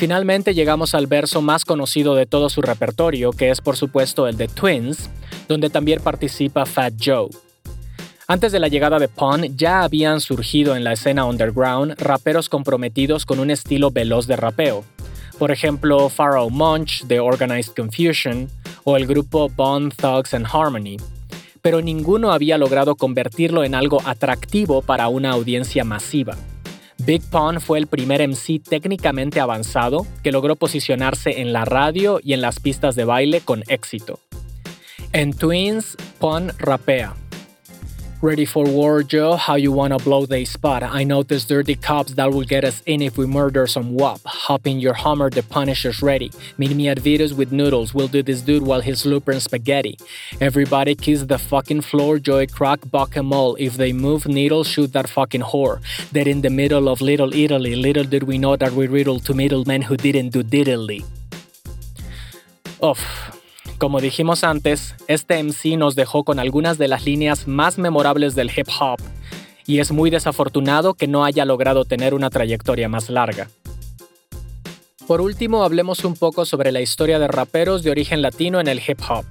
Finalmente 0.02 0.52
llegamos 0.52 0.96
al 0.96 1.06
verso 1.06 1.42
más 1.42 1.64
conocido 1.64 2.16
de 2.16 2.26
todo 2.26 2.50
su 2.50 2.60
repertorio, 2.60 3.30
que 3.30 3.50
es 3.50 3.60
por 3.60 3.76
supuesto 3.76 4.26
el 4.26 4.36
de 4.36 4.48
Twins, 4.48 5.08
donde 5.46 5.70
también 5.70 6.00
participa 6.02 6.66
Fat 6.66 6.94
Joe. 7.00 7.28
Antes 8.26 8.50
de 8.50 8.58
la 8.58 8.66
llegada 8.66 8.98
de 8.98 9.06
Pun, 9.06 9.56
ya 9.56 9.84
habían 9.84 10.20
surgido 10.20 10.74
en 10.74 10.82
la 10.82 10.94
escena 10.94 11.24
underground 11.24 11.94
raperos 12.00 12.48
comprometidos 12.48 13.24
con 13.24 13.38
un 13.38 13.52
estilo 13.52 13.92
veloz 13.92 14.26
de 14.26 14.34
rapeo. 14.34 14.84
Por 15.38 15.52
ejemplo, 15.52 16.08
Pharaoh 16.08 16.50
Monch 16.50 17.04
de 17.04 17.20
Organized 17.20 17.72
Confusion 17.72 18.48
o 18.82 18.96
el 18.96 19.06
grupo 19.06 19.50
Bone 19.50 19.90
Thugs 19.90 20.34
and 20.34 20.48
Harmony. 20.52 20.96
Pero 21.60 21.80
ninguno 21.80 22.32
había 22.32 22.58
logrado 22.58 22.96
convertirlo 22.96 23.62
en 23.62 23.76
algo 23.76 24.02
atractivo 24.04 24.82
para 24.82 25.06
una 25.06 25.30
audiencia 25.30 25.84
masiva. 25.84 26.36
Big 27.04 27.22
Pun 27.30 27.60
fue 27.60 27.80
el 27.80 27.88
primer 27.88 28.26
MC 28.26 28.60
técnicamente 28.62 29.40
avanzado 29.40 30.06
que 30.22 30.30
logró 30.30 30.54
posicionarse 30.54 31.40
en 31.40 31.52
la 31.52 31.64
radio 31.64 32.20
y 32.22 32.32
en 32.32 32.40
las 32.40 32.60
pistas 32.60 32.94
de 32.94 33.04
baile 33.04 33.40
con 33.40 33.64
éxito. 33.66 34.20
En 35.12 35.32
Twins, 35.32 35.96
Pun 36.20 36.52
rapea. 36.58 37.14
Ready 38.22 38.44
for 38.44 38.64
war, 38.64 39.02
Joe? 39.02 39.34
How 39.34 39.56
you 39.56 39.72
wanna 39.72 39.98
blow 39.98 40.26
the 40.26 40.44
spot? 40.44 40.84
I 40.84 41.02
know 41.02 41.24
there's 41.24 41.44
dirty 41.44 41.74
cops 41.74 42.12
that 42.14 42.30
will 42.30 42.44
get 42.44 42.62
us 42.62 42.80
in 42.86 43.02
if 43.02 43.18
we 43.18 43.26
murder 43.26 43.66
some 43.66 43.94
wop. 43.94 44.20
Hop 44.24 44.64
in 44.64 44.78
your 44.78 44.94
Hummer, 44.94 45.28
the 45.28 45.42
Punisher's 45.42 46.00
ready. 46.00 46.30
Meet 46.56 46.76
me 46.76 46.86
at 46.86 47.00
Vito's 47.00 47.34
with 47.34 47.50
noodles. 47.50 47.92
We'll 47.92 48.06
do 48.06 48.22
this 48.22 48.40
dude 48.40 48.62
while 48.62 48.80
he's 48.80 49.04
looping 49.04 49.40
spaghetti. 49.40 49.98
Everybody 50.40 50.94
kiss 50.94 51.24
the 51.24 51.36
fucking 51.36 51.80
floor, 51.80 52.20
Joey 52.20 52.46
crack, 52.46 52.88
buck 52.92 53.16
em 53.16 53.32
all. 53.32 53.56
If 53.58 53.76
they 53.76 53.92
move 53.92 54.24
needles, 54.24 54.68
shoot 54.68 54.92
that 54.92 55.08
fucking 55.08 55.42
whore. 55.50 55.80
Dead 56.12 56.28
in 56.28 56.42
the 56.42 56.50
middle 56.50 56.88
of 56.88 57.00
Little 57.00 57.34
Italy. 57.34 57.74
Little 57.74 58.04
did 58.04 58.22
we 58.22 58.38
know 58.38 58.54
that 58.54 58.70
we 58.70 58.86
riddled 58.86 59.24
to 59.24 59.34
middlemen 59.34 59.82
who 59.82 59.96
didn't 59.96 60.28
do 60.28 60.44
diddly. 60.44 61.02
Uff. 62.80 63.41
Como 63.82 64.00
dijimos 64.00 64.44
antes, 64.44 64.94
este 65.08 65.42
MC 65.42 65.76
nos 65.76 65.96
dejó 65.96 66.22
con 66.22 66.38
algunas 66.38 66.78
de 66.78 66.86
las 66.86 67.04
líneas 67.04 67.48
más 67.48 67.78
memorables 67.78 68.36
del 68.36 68.48
hip 68.56 68.68
hop, 68.78 69.00
y 69.66 69.80
es 69.80 69.90
muy 69.90 70.08
desafortunado 70.08 70.94
que 70.94 71.08
no 71.08 71.24
haya 71.24 71.44
logrado 71.44 71.84
tener 71.84 72.14
una 72.14 72.30
trayectoria 72.30 72.88
más 72.88 73.10
larga. 73.10 73.50
Por 75.08 75.20
último, 75.20 75.64
hablemos 75.64 76.04
un 76.04 76.14
poco 76.14 76.44
sobre 76.44 76.70
la 76.70 76.80
historia 76.80 77.18
de 77.18 77.26
raperos 77.26 77.82
de 77.82 77.90
origen 77.90 78.22
latino 78.22 78.60
en 78.60 78.68
el 78.68 78.80
hip 78.86 79.00
hop. 79.08 79.24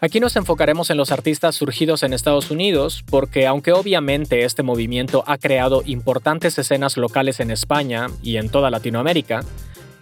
Aquí 0.00 0.20
nos 0.20 0.36
enfocaremos 0.36 0.90
en 0.90 0.96
los 0.96 1.10
artistas 1.10 1.56
surgidos 1.56 2.04
en 2.04 2.12
Estados 2.12 2.52
Unidos, 2.52 3.02
porque 3.10 3.48
aunque 3.48 3.72
obviamente 3.72 4.44
este 4.44 4.62
movimiento 4.62 5.24
ha 5.26 5.36
creado 5.36 5.82
importantes 5.84 6.56
escenas 6.60 6.96
locales 6.96 7.40
en 7.40 7.50
España 7.50 8.06
y 8.22 8.36
en 8.36 8.50
toda 8.50 8.70
Latinoamérica, 8.70 9.40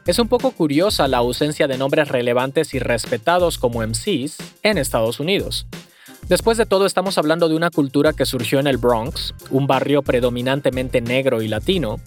es 0.07 0.19
un 0.19 0.29
poco 0.29 0.53
curiosa 0.53 1.09
la 1.09 1.19
ausencia 1.19 1.67
de 1.67 1.79
nombres 1.79 2.09
relevantes 2.09 2.75
y 2.75 2.79
respetados 2.79 3.59
como 3.59 3.87
MCs 3.87 4.37
en 4.63 4.79
Estados 4.79 5.21
Unidos. 5.21 5.67
Después 6.29 6.59
de 6.59 6.67
todo, 6.67 6.87
estamos 6.87 7.19
hablando 7.19 7.49
de 7.49 7.57
una 7.57 7.71
cultura 7.71 8.13
que 8.13 8.27
surgió 8.27 8.59
en 8.59 8.67
el 8.67 8.79
Bronx, 8.79 9.35
un 9.51 9.67
barrio 9.67 10.03
predominantemente 10.03 11.01
negro 11.01 11.43
y 11.43 11.49
latino, 11.49 12.01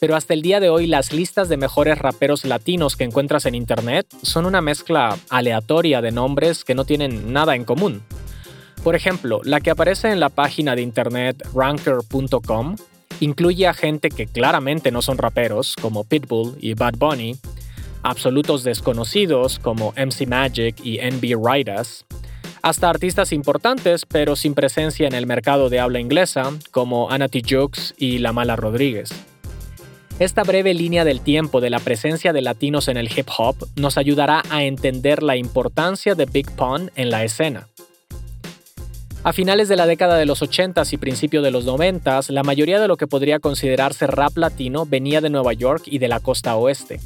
pero 0.00 0.16
hasta 0.16 0.34
el 0.34 0.42
día 0.42 0.60
de 0.60 0.68
hoy 0.68 0.86
las 0.86 1.12
listas 1.12 1.48
de 1.48 1.56
mejores 1.56 1.98
raperos 1.98 2.44
latinos 2.44 2.96
que 2.96 3.04
encuentras 3.04 3.46
en 3.46 3.54
Internet 3.54 4.06
son 4.22 4.44
una 4.44 4.60
mezcla 4.60 5.16
aleatoria 5.30 6.02
de 6.02 6.12
nombres 6.12 6.64
que 6.64 6.74
no 6.74 6.84
tienen 6.84 7.32
nada 7.32 7.54
en 7.56 7.64
común. 7.64 8.02
Por 8.82 8.96
ejemplo, 8.96 9.40
la 9.44 9.60
que 9.60 9.70
aparece 9.70 10.10
en 10.10 10.20
la 10.20 10.28
página 10.28 10.76
de 10.76 10.82
internet 10.82 11.42
ranker.com 11.54 12.76
Incluye 13.20 13.66
a 13.66 13.74
gente 13.74 14.10
que 14.10 14.26
claramente 14.26 14.90
no 14.90 15.02
son 15.02 15.18
raperos, 15.18 15.76
como 15.80 16.04
Pitbull 16.04 16.56
y 16.60 16.74
Bad 16.74 16.94
Bunny, 16.98 17.36
absolutos 18.02 18.64
desconocidos 18.64 19.58
como 19.58 19.92
MC 19.96 20.26
Magic 20.26 20.76
y 20.84 20.98
NB 20.98 21.36
Riders, 21.42 22.04
hasta 22.62 22.88
artistas 22.88 23.32
importantes 23.32 24.06
pero 24.06 24.36
sin 24.36 24.54
presencia 24.54 25.06
en 25.06 25.14
el 25.14 25.26
mercado 25.26 25.68
de 25.68 25.80
habla 25.80 26.00
inglesa, 26.00 26.52
como 26.70 27.10
Anati 27.10 27.42
Jukes 27.42 27.94
y 27.98 28.18
La 28.18 28.32
Mala 28.32 28.56
Rodríguez. 28.56 29.10
Esta 30.20 30.44
breve 30.44 30.74
línea 30.74 31.04
del 31.04 31.20
tiempo 31.20 31.60
de 31.60 31.70
la 31.70 31.80
presencia 31.80 32.32
de 32.32 32.40
latinos 32.40 32.86
en 32.86 32.96
el 32.96 33.10
hip 33.14 33.28
hop 33.36 33.56
nos 33.74 33.98
ayudará 33.98 34.42
a 34.48 34.62
entender 34.62 35.24
la 35.24 35.36
importancia 35.36 36.14
de 36.14 36.26
Big 36.26 36.50
Pun 36.52 36.92
en 36.94 37.10
la 37.10 37.24
escena. 37.24 37.66
A 39.24 39.32
finales 39.32 39.70
de 39.70 39.76
la 39.76 39.86
década 39.86 40.18
de 40.18 40.26
los 40.26 40.42
80s 40.42 40.92
y 40.92 40.98
principio 40.98 41.40
de 41.40 41.50
los 41.50 41.66
90s, 41.66 42.28
la 42.28 42.42
mayoría 42.42 42.78
de 42.78 42.88
lo 42.88 42.98
que 42.98 43.06
podría 43.06 43.38
considerarse 43.38 44.06
rap 44.06 44.36
latino 44.36 44.84
venía 44.84 45.22
de 45.22 45.30
Nueva 45.30 45.54
York 45.54 45.84
y 45.86 45.98
de 45.98 46.08
la 46.08 46.20
costa 46.20 46.54
oeste. 46.56 47.00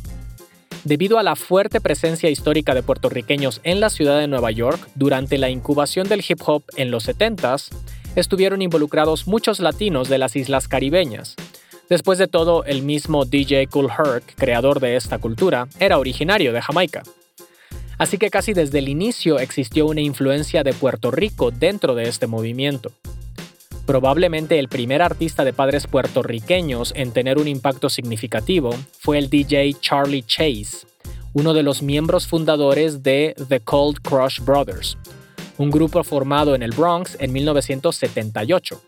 Debido 0.83 1.21
a 1.21 1.23
la 1.23 1.37
fuerte 1.37 1.81
presencia 1.81 2.29
histórica 2.29 2.75
de 2.75 2.83
puertorriqueños 2.83 3.61
en 3.63 3.79
la 3.79 3.89
ciudad 3.89 4.19
de 4.19 4.27
Nueva 4.27 4.51
York 4.51 4.81
durante 4.97 5.39
la 5.39 5.49
incubación 5.49 6.09
del 6.09 6.25
hip 6.29 6.41
hop 6.45 6.65
en 6.75 6.91
los 6.91 7.09
70s, 7.09 7.69
estuvieron 8.17 8.63
involucrados 8.63 9.29
muchos 9.29 9.61
latinos 9.61 10.09
de 10.09 10.19
las 10.19 10.35
islas 10.35 10.67
caribeñas. 10.67 11.37
Después 11.89 12.19
de 12.19 12.27
todo, 12.27 12.65
el 12.65 12.83
mismo 12.83 13.27
DJ 13.27 13.69
Cool 13.69 13.91
Herc, 13.97 14.35
creador 14.35 14.81
de 14.81 14.97
esta 14.97 15.19
cultura, 15.19 15.69
era 15.79 15.99
originario 15.99 16.53
de 16.53 16.63
Jamaica. 16.63 17.05
Así 17.99 18.17
que 18.17 18.31
casi 18.31 18.53
desde 18.53 18.79
el 18.79 18.89
inicio 18.89 19.41
existió 19.41 19.87
una 19.87 20.01
influencia 20.01 20.63
de 20.63 20.73
Puerto 20.73 21.11
Rico 21.11 21.51
dentro 21.51 21.95
de 21.97 22.05
este 22.05 22.29
movimiento. 22.29 22.93
Probablemente 23.87 24.59
el 24.59 24.69
primer 24.69 25.03
artista 25.03 25.45
de 25.45 25.53
padres 25.53 25.87
puertorriqueños 25.87 26.93
en 26.95 27.13
tener 27.13 27.39
un 27.39 27.49
impacto 27.49 27.89
significativo 27.89 28.75
fue 29.01 29.19
el 29.19 29.31
DJ 29.31 29.75
Charlie 29.81 30.23
Chase, 30.23 30.87
uno 31.33 31.55
de 31.55 31.63
los 31.63 31.83
miembros 31.83 32.27
fundadores 32.27 33.03
de 33.03 33.35
The 33.49 33.61
Cold 33.61 34.01
Crush 34.03 34.41
Brothers, 34.41 34.97
un 35.57 35.71
grupo 35.71 36.05
formado 36.05 36.55
en 36.55 36.63
el 36.63 36.73
Bronx 36.73 37.17
en 37.19 37.33
1978. 37.33 38.81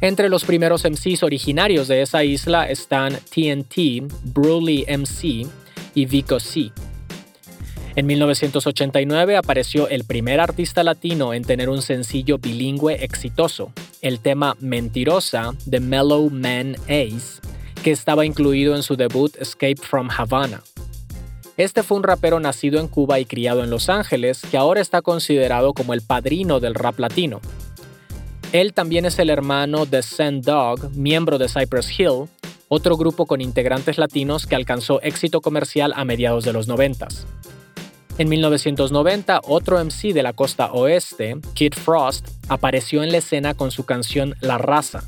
Entre 0.00 0.30
los 0.30 0.44
primeros 0.44 0.84
MCs 0.84 1.22
originarios 1.22 1.86
de 1.86 2.00
esa 2.00 2.24
isla 2.24 2.68
están 2.68 3.12
TNT, 3.12 4.10
Bruley 4.32 4.86
MC 4.88 5.46
y 5.94 6.06
Vico 6.06 6.40
C. 6.40 6.72
En 7.96 8.06
1989 8.06 9.36
apareció 9.36 9.88
el 9.88 10.04
primer 10.04 10.38
artista 10.38 10.84
latino 10.84 11.34
en 11.34 11.42
tener 11.42 11.68
un 11.68 11.82
sencillo 11.82 12.38
bilingüe 12.38 13.04
exitoso, 13.04 13.72
el 14.00 14.20
tema 14.20 14.56
Mentirosa 14.60 15.54
de 15.66 15.80
Mellow 15.80 16.30
Man 16.30 16.76
Ace, 16.84 17.40
que 17.82 17.90
estaba 17.90 18.24
incluido 18.24 18.76
en 18.76 18.84
su 18.84 18.94
debut 18.94 19.34
Escape 19.40 19.76
from 19.76 20.08
Havana. 20.08 20.62
Este 21.56 21.82
fue 21.82 21.98
un 21.98 22.04
rapero 22.04 22.38
nacido 22.38 22.78
en 22.78 22.86
Cuba 22.86 23.18
y 23.18 23.24
criado 23.24 23.64
en 23.64 23.70
Los 23.70 23.88
Ángeles, 23.88 24.40
que 24.48 24.56
ahora 24.56 24.80
está 24.80 25.02
considerado 25.02 25.74
como 25.74 25.92
el 25.92 26.00
padrino 26.00 26.60
del 26.60 26.76
rap 26.76 27.00
latino. 27.00 27.40
Él 28.52 28.72
también 28.72 29.04
es 29.04 29.18
el 29.18 29.30
hermano 29.30 29.84
de 29.84 30.02
Sand 30.02 30.44
Dog, 30.44 30.92
miembro 30.92 31.38
de 31.38 31.48
Cypress 31.48 31.98
Hill, 31.98 32.28
otro 32.68 32.96
grupo 32.96 33.26
con 33.26 33.40
integrantes 33.40 33.98
latinos 33.98 34.46
que 34.46 34.54
alcanzó 34.54 35.02
éxito 35.02 35.40
comercial 35.40 35.92
a 35.96 36.04
mediados 36.04 36.44
de 36.44 36.52
los 36.52 36.68
90. 36.68 37.08
En 38.20 38.28
1990, 38.28 39.40
otro 39.44 39.82
MC 39.82 40.12
de 40.12 40.22
la 40.22 40.34
costa 40.34 40.72
oeste, 40.72 41.38
Kid 41.54 41.72
Frost, 41.72 42.28
apareció 42.48 43.02
en 43.02 43.12
la 43.12 43.16
escena 43.16 43.54
con 43.54 43.70
su 43.70 43.86
canción 43.86 44.34
La 44.42 44.58
Raza. 44.58 45.04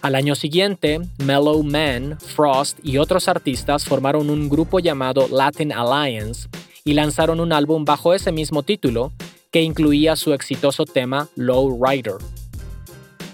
Al 0.00 0.14
año 0.14 0.36
siguiente, 0.36 1.00
Mellow 1.18 1.64
Man, 1.64 2.16
Frost 2.20 2.78
y 2.84 2.98
otros 2.98 3.26
artistas 3.26 3.84
formaron 3.84 4.30
un 4.30 4.48
grupo 4.48 4.78
llamado 4.78 5.26
Latin 5.28 5.72
Alliance 5.72 6.48
y 6.84 6.94
lanzaron 6.94 7.40
un 7.40 7.52
álbum 7.52 7.84
bajo 7.84 8.14
ese 8.14 8.30
mismo 8.30 8.62
título 8.62 9.10
que 9.50 9.62
incluía 9.62 10.14
su 10.14 10.32
exitoso 10.32 10.84
tema 10.84 11.26
Low 11.34 11.84
Rider. 11.84 12.18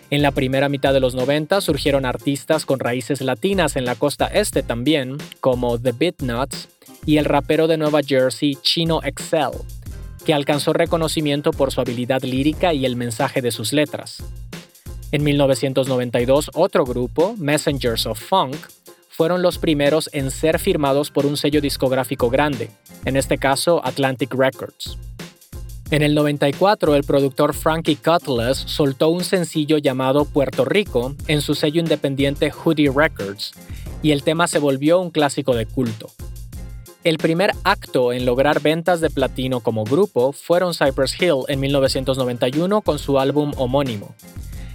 En 0.08 0.22
la 0.22 0.30
primera 0.30 0.70
mitad 0.70 0.94
de 0.94 1.00
los 1.00 1.14
90 1.14 1.60
surgieron 1.60 2.06
artistas 2.06 2.64
con 2.64 2.80
raíces 2.80 3.20
latinas 3.20 3.76
en 3.76 3.84
la 3.84 3.96
costa 3.96 4.26
este 4.28 4.62
también, 4.62 5.18
como 5.40 5.78
The 5.78 5.92
Beatnuts, 5.92 6.70
y 7.06 7.16
el 7.16 7.24
rapero 7.24 7.68
de 7.68 7.78
Nueva 7.78 8.02
Jersey 8.02 8.56
Chino 8.60 9.00
Excel, 9.02 9.52
que 10.26 10.34
alcanzó 10.34 10.72
reconocimiento 10.72 11.52
por 11.52 11.72
su 11.72 11.80
habilidad 11.80 12.22
lírica 12.22 12.74
y 12.74 12.84
el 12.84 12.96
mensaje 12.96 13.40
de 13.40 13.52
sus 13.52 13.72
letras. 13.72 14.22
En 15.12 15.22
1992, 15.22 16.50
otro 16.54 16.84
grupo, 16.84 17.34
Messengers 17.38 18.06
of 18.06 18.20
Funk, 18.20 18.56
fueron 19.08 19.40
los 19.40 19.56
primeros 19.56 20.10
en 20.12 20.30
ser 20.30 20.58
firmados 20.58 21.10
por 21.10 21.24
un 21.24 21.36
sello 21.36 21.60
discográfico 21.60 22.28
grande, 22.28 22.70
en 23.04 23.16
este 23.16 23.38
caso 23.38 23.80
Atlantic 23.82 24.34
Records. 24.34 24.98
En 25.92 26.02
el 26.02 26.16
94, 26.16 26.96
el 26.96 27.04
productor 27.04 27.54
Frankie 27.54 27.96
Cutlass 27.96 28.58
soltó 28.58 29.08
un 29.08 29.22
sencillo 29.22 29.78
llamado 29.78 30.24
Puerto 30.24 30.64
Rico 30.64 31.14
en 31.28 31.40
su 31.40 31.54
sello 31.54 31.80
independiente 31.80 32.50
Hoodie 32.50 32.90
Records, 32.90 33.52
y 34.02 34.10
el 34.10 34.24
tema 34.24 34.48
se 34.48 34.58
volvió 34.58 35.00
un 35.00 35.10
clásico 35.10 35.54
de 35.54 35.66
culto. 35.66 36.10
El 37.06 37.18
primer 37.18 37.52
acto 37.62 38.12
en 38.12 38.26
lograr 38.26 38.60
ventas 38.60 39.00
de 39.00 39.10
platino 39.10 39.60
como 39.60 39.84
grupo 39.84 40.32
fueron 40.32 40.74
Cypress 40.74 41.14
Hill 41.22 41.44
en 41.46 41.60
1991 41.60 42.80
con 42.80 42.98
su 42.98 43.20
álbum 43.20 43.52
homónimo, 43.58 44.16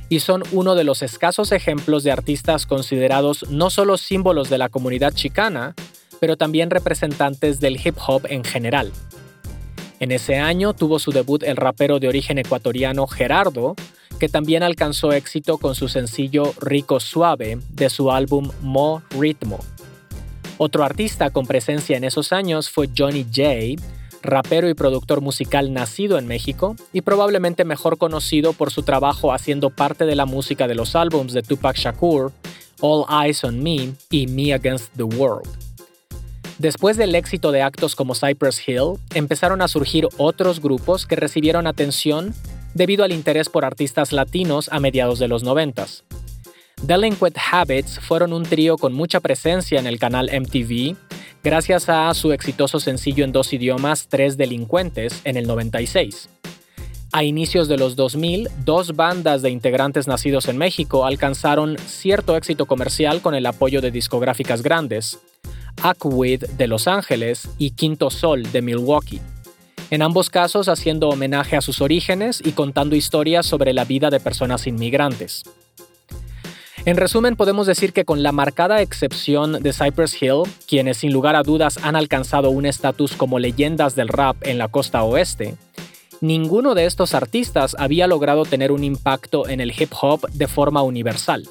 y 0.07 0.21
son 0.21 0.43
uno 0.53 0.75
de 0.75 0.85
los 0.85 1.01
escasos 1.01 1.51
ejemplos 1.51 2.05
de 2.05 2.13
artistas 2.13 2.65
considerados 2.65 3.49
no 3.49 3.69
solo 3.69 3.97
símbolos 3.97 4.49
de 4.49 4.57
la 4.59 4.69
comunidad 4.69 5.11
chicana, 5.11 5.75
pero 6.21 6.37
también 6.37 6.69
representantes 6.69 7.59
del 7.59 7.77
hip 7.85 7.97
hop 8.07 8.25
en 8.29 8.45
general. 8.45 8.93
En 9.99 10.13
ese 10.13 10.37
año 10.37 10.71
tuvo 10.71 10.99
su 10.99 11.11
debut 11.11 11.43
el 11.43 11.57
rapero 11.57 11.99
de 11.99 12.07
origen 12.07 12.37
ecuatoriano 12.37 13.07
Gerardo, 13.07 13.75
que 14.19 14.29
también 14.29 14.63
alcanzó 14.63 15.11
éxito 15.11 15.57
con 15.57 15.75
su 15.75 15.89
sencillo 15.89 16.53
Rico 16.61 17.01
Suave 17.01 17.59
de 17.71 17.89
su 17.89 18.09
álbum 18.09 18.51
Mo 18.61 19.03
Ritmo. 19.19 19.59
Otro 20.63 20.83
artista 20.83 21.31
con 21.31 21.47
presencia 21.47 21.97
en 21.97 22.03
esos 22.03 22.31
años 22.31 22.69
fue 22.69 22.87
Johnny 22.95 23.23
J, 23.23 23.83
rapero 24.21 24.69
y 24.69 24.75
productor 24.75 25.19
musical 25.19 25.73
nacido 25.73 26.19
en 26.19 26.27
México 26.27 26.75
y 26.93 27.01
probablemente 27.01 27.65
mejor 27.65 27.97
conocido 27.97 28.53
por 28.53 28.69
su 28.69 28.83
trabajo 28.83 29.33
haciendo 29.33 29.71
parte 29.71 30.05
de 30.05 30.15
la 30.15 30.27
música 30.27 30.67
de 30.67 30.75
los 30.75 30.95
álbums 30.95 31.33
de 31.33 31.41
Tupac 31.41 31.75
Shakur, 31.77 32.31
All 32.79 33.05
Eyes 33.25 33.43
on 33.43 33.63
Me 33.63 33.95
y 34.11 34.27
Me 34.27 34.53
Against 34.53 34.93
the 34.95 35.01
World. 35.01 35.49
Después 36.59 36.95
del 36.95 37.15
éxito 37.15 37.51
de 37.51 37.63
actos 37.63 37.95
como 37.95 38.13
Cypress 38.13 38.61
Hill, 38.67 38.99
empezaron 39.15 39.63
a 39.63 39.67
surgir 39.67 40.07
otros 40.17 40.61
grupos 40.61 41.07
que 41.07 41.15
recibieron 41.15 41.65
atención 41.65 42.35
debido 42.75 43.03
al 43.03 43.13
interés 43.13 43.49
por 43.49 43.65
artistas 43.65 44.11
latinos 44.11 44.69
a 44.71 44.79
mediados 44.79 45.17
de 45.17 45.27
los 45.27 45.41
90. 45.41 45.87
Delinquent 46.83 47.37
Habits 47.51 47.99
fueron 47.99 48.33
un 48.33 48.43
trío 48.43 48.77
con 48.77 48.93
mucha 48.93 49.19
presencia 49.19 49.79
en 49.79 49.85
el 49.85 49.99
canal 49.99 50.29
MTV, 50.33 50.95
gracias 51.43 51.89
a 51.89 52.11
su 52.15 52.31
exitoso 52.31 52.79
sencillo 52.79 53.23
en 53.23 53.31
dos 53.31 53.53
idiomas 53.53 54.07
Tres 54.09 54.35
Delincuentes 54.35 55.21
en 55.23 55.37
el 55.37 55.45
96. 55.45 56.29
A 57.13 57.23
inicios 57.23 57.67
de 57.67 57.77
los 57.77 57.95
2000, 57.95 58.49
dos 58.65 58.95
bandas 58.95 59.43
de 59.43 59.51
integrantes 59.51 60.07
nacidos 60.07 60.47
en 60.47 60.57
México 60.57 61.05
alcanzaron 61.05 61.77
cierto 61.85 62.35
éxito 62.35 62.65
comercial 62.65 63.21
con 63.21 63.35
el 63.35 63.45
apoyo 63.45 63.79
de 63.81 63.91
discográficas 63.91 64.63
grandes, 64.63 65.19
Aquid 65.83 66.45
de 66.57 66.67
Los 66.67 66.87
Ángeles 66.87 67.47
y 67.59 67.71
Quinto 67.71 68.09
Sol 68.09 68.51
de 68.51 68.61
Milwaukee. 68.61 69.21
En 69.91 70.01
ambos 70.01 70.29
casos 70.29 70.67
haciendo 70.67 71.09
homenaje 71.09 71.57
a 71.57 71.61
sus 71.61 71.81
orígenes 71.81 72.41
y 72.43 72.53
contando 72.53 72.95
historias 72.95 73.45
sobre 73.45 73.73
la 73.73 73.85
vida 73.85 74.09
de 74.09 74.19
personas 74.19 74.65
inmigrantes. 74.65 75.43
En 76.83 76.97
resumen, 76.97 77.35
podemos 77.35 77.67
decir 77.67 77.93
que 77.93 78.05
con 78.05 78.23
la 78.23 78.31
marcada 78.31 78.81
excepción 78.81 79.61
de 79.61 79.71
Cypress 79.71 80.19
Hill, 80.19 80.43
quienes 80.67 80.97
sin 80.97 81.13
lugar 81.13 81.35
a 81.35 81.43
dudas 81.43 81.77
han 81.83 81.95
alcanzado 81.95 82.49
un 82.49 82.65
estatus 82.65 83.15
como 83.15 83.37
leyendas 83.37 83.95
del 83.95 84.07
rap 84.07 84.35
en 84.41 84.57
la 84.57 84.67
costa 84.67 85.03
oeste, 85.03 85.55
ninguno 86.21 86.73
de 86.73 86.87
estos 86.87 87.13
artistas 87.13 87.75
había 87.77 88.07
logrado 88.07 88.45
tener 88.45 88.71
un 88.71 88.83
impacto 88.83 89.47
en 89.47 89.61
el 89.61 89.71
hip 89.79 89.91
hop 90.01 90.27
de 90.31 90.47
forma 90.47 90.81
universal. 90.81 91.47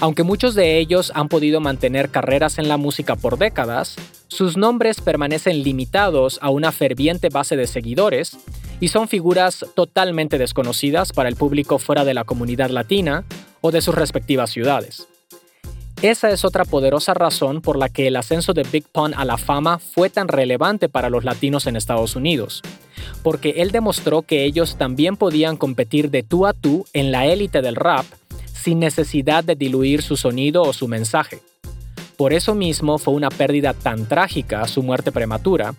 Aunque 0.00 0.24
muchos 0.24 0.56
de 0.56 0.78
ellos 0.78 1.12
han 1.14 1.28
podido 1.28 1.60
mantener 1.60 2.10
carreras 2.10 2.58
en 2.58 2.66
la 2.66 2.76
música 2.76 3.14
por 3.14 3.38
décadas, 3.38 3.94
sus 4.26 4.56
nombres 4.56 5.00
permanecen 5.00 5.62
limitados 5.62 6.40
a 6.42 6.50
una 6.50 6.72
ferviente 6.72 7.28
base 7.28 7.54
de 7.54 7.68
seguidores 7.68 8.36
y 8.80 8.88
son 8.88 9.06
figuras 9.06 9.64
totalmente 9.76 10.38
desconocidas 10.38 11.12
para 11.12 11.28
el 11.28 11.36
público 11.36 11.78
fuera 11.78 12.04
de 12.04 12.14
la 12.14 12.24
comunidad 12.24 12.70
latina 12.70 13.24
o 13.64 13.70
de 13.70 13.80
sus 13.80 13.94
respectivas 13.94 14.50
ciudades. 14.50 15.08
Esa 16.02 16.30
es 16.30 16.44
otra 16.44 16.66
poderosa 16.66 17.14
razón 17.14 17.62
por 17.62 17.78
la 17.78 17.88
que 17.88 18.08
el 18.08 18.16
ascenso 18.16 18.52
de 18.52 18.62
Big 18.62 18.84
Pun 18.92 19.14
a 19.14 19.24
la 19.24 19.38
fama 19.38 19.78
fue 19.78 20.10
tan 20.10 20.28
relevante 20.28 20.90
para 20.90 21.08
los 21.08 21.24
latinos 21.24 21.66
en 21.66 21.74
Estados 21.74 22.14
Unidos, 22.14 22.60
porque 23.22 23.54
él 23.56 23.70
demostró 23.70 24.20
que 24.20 24.44
ellos 24.44 24.76
también 24.76 25.16
podían 25.16 25.56
competir 25.56 26.10
de 26.10 26.22
tú 26.22 26.44
a 26.44 26.52
tú 26.52 26.84
en 26.92 27.10
la 27.10 27.24
élite 27.24 27.62
del 27.62 27.76
rap 27.76 28.04
sin 28.52 28.80
necesidad 28.80 29.42
de 29.42 29.56
diluir 29.56 30.02
su 30.02 30.18
sonido 30.18 30.60
o 30.60 30.74
su 30.74 30.86
mensaje. 30.86 31.40
Por 32.18 32.34
eso 32.34 32.54
mismo 32.54 32.98
fue 32.98 33.14
una 33.14 33.30
pérdida 33.30 33.72
tan 33.72 34.06
trágica 34.06 34.68
su 34.68 34.82
muerte 34.82 35.10
prematura, 35.10 35.74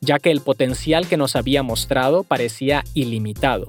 ya 0.00 0.18
que 0.18 0.30
el 0.30 0.40
potencial 0.40 1.06
que 1.06 1.18
nos 1.18 1.36
había 1.36 1.62
mostrado 1.62 2.22
parecía 2.22 2.82
ilimitado. 2.94 3.66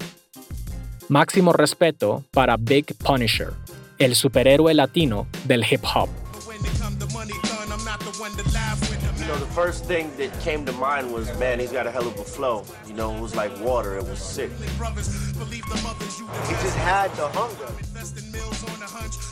Máximo 1.10 1.54
respeto 1.54 2.26
para 2.32 2.58
Big 2.58 2.94
Punisher, 2.98 3.54
el 3.98 4.14
superhéroe 4.14 4.74
latino 4.74 5.28
del 5.46 5.64
hip 5.70 5.82
hop. 5.96 6.10
You 9.28 9.34
know, 9.34 9.40
the 9.40 9.48
first 9.48 9.84
thing 9.84 10.10
that 10.16 10.32
came 10.40 10.66
to 10.66 10.72
mind 10.72 11.12
was, 11.12 11.28
man, 11.38 11.60
he's 11.60 11.74
got 11.74 11.86
a 11.86 11.92
hell 11.92 12.08
of 12.08 12.18
a 12.18 12.24
flow. 12.24 12.64
You 12.88 12.94
know, 12.94 13.14
it 13.14 13.20
was 13.20 13.36
like 13.36 13.52
water. 13.60 13.98
It 13.98 14.06
was 14.06 14.20
sick. 14.20 14.50
He 14.52 14.66
just 14.66 14.88
had 16.78 17.12
the 17.18 17.28
hunger. 17.28 17.68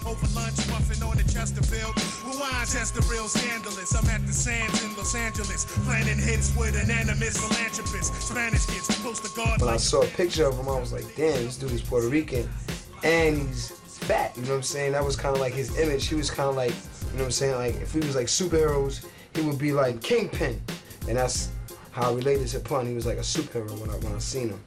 Over 0.05 0.27
lunch, 0.35 0.57
muffin 0.67 1.01
on 1.01 1.15
the 1.15 1.23
Chesterfield. 1.31 1.95
Rewind, 2.25 2.67
Chester 2.67 2.99
real 3.09 3.29
scandalous. 3.29 3.95
I'm 3.95 4.05
at 4.09 4.27
the 4.27 4.33
sands 4.33 4.83
in 4.83 4.93
Los 4.97 5.15
Angeles, 5.15 5.65
planning 5.85 6.17
hits 6.19 6.53
with 6.57 6.75
an 6.75 6.89
animist 6.93 7.37
philanthropist. 7.47 8.13
Spanish 8.15 8.65
kids, 8.65 8.87
close 9.01 9.21
to 9.21 9.29
God. 9.33 9.61
When 9.61 9.73
I 9.73 9.77
saw 9.77 10.01
a 10.01 10.07
picture 10.07 10.45
of 10.45 10.59
him, 10.59 10.67
I 10.67 10.77
was 10.77 10.91
like, 10.91 11.05
damn, 11.15 11.45
this 11.45 11.55
dude 11.55 11.71
is 11.71 11.81
Puerto 11.81 12.09
Rican. 12.09 12.49
And 13.05 13.47
he's 13.47 13.71
fat, 13.71 14.35
you 14.35 14.43
know 14.43 14.49
what 14.49 14.55
I'm 14.57 14.63
saying? 14.63 14.91
That 14.91 15.05
was 15.05 15.15
kind 15.15 15.33
of 15.33 15.39
like 15.39 15.53
his 15.53 15.79
image. 15.79 16.05
He 16.07 16.15
was 16.15 16.29
kind 16.29 16.49
of 16.49 16.57
like, 16.57 16.71
you 16.71 17.13
know 17.13 17.19
what 17.19 17.25
I'm 17.27 17.31
saying? 17.31 17.55
Like, 17.55 17.75
if 17.81 17.93
he 17.93 17.99
was 17.99 18.13
like 18.13 18.27
superheroes, 18.27 19.05
he 19.35 19.41
would 19.41 19.59
be 19.59 19.71
like 19.71 20.01
Kingpin. 20.01 20.61
And 21.07 21.17
that's 21.17 21.49
how 21.91 22.11
I 22.11 22.15
related 22.15 22.47
to 22.49 22.59
Pun. 22.59 22.87
He 22.87 22.93
was 22.93 23.05
like 23.05 23.17
a 23.17 23.21
superhero 23.21 23.79
when 23.79 23.89
I, 23.89 23.97
when 24.03 24.15
I 24.15 24.19
seen 24.19 24.49
him. 24.49 24.59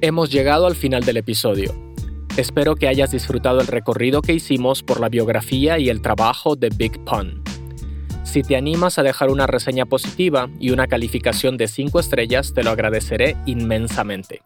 Hemos 0.00 0.30
llegado 0.30 0.66
al 0.66 0.76
final 0.76 1.02
del 1.04 1.16
episodio. 1.16 1.74
Espero 2.36 2.76
que 2.76 2.86
hayas 2.86 3.10
disfrutado 3.10 3.60
el 3.60 3.66
recorrido 3.66 4.22
que 4.22 4.32
hicimos 4.32 4.84
por 4.84 5.00
la 5.00 5.08
biografía 5.08 5.80
y 5.80 5.88
el 5.88 6.02
trabajo 6.02 6.54
de 6.54 6.68
Big 6.68 7.04
Pun. 7.04 7.42
Si 8.22 8.42
te 8.42 8.54
animas 8.54 8.98
a 8.98 9.02
dejar 9.02 9.28
una 9.28 9.48
reseña 9.48 9.86
positiva 9.86 10.48
y 10.60 10.70
una 10.70 10.86
calificación 10.86 11.56
de 11.56 11.66
5 11.66 11.98
estrellas, 11.98 12.54
te 12.54 12.62
lo 12.62 12.70
agradeceré 12.70 13.36
inmensamente. 13.46 14.40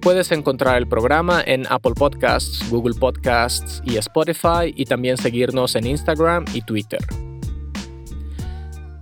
Puedes 0.00 0.32
encontrar 0.32 0.78
el 0.78 0.88
programa 0.88 1.42
en 1.44 1.66
Apple 1.68 1.92
Podcasts, 1.94 2.70
Google 2.70 2.94
Podcasts 2.98 3.82
y 3.84 3.98
Spotify 3.98 4.72
y 4.74 4.86
también 4.86 5.18
seguirnos 5.18 5.76
en 5.76 5.86
Instagram 5.86 6.46
y 6.54 6.62
Twitter. 6.62 7.00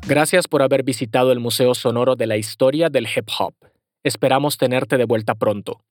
Gracias 0.08 0.48
por 0.48 0.60
haber 0.60 0.82
visitado 0.82 1.30
el 1.30 1.38
Museo 1.38 1.74
Sonoro 1.74 2.16
de 2.16 2.26
la 2.26 2.36
Historia 2.36 2.88
del 2.88 3.06
Hip 3.06 3.28
Hop. 3.38 3.54
Esperamos 4.02 4.58
tenerte 4.58 4.96
de 4.96 5.04
vuelta 5.04 5.36
pronto. 5.36 5.82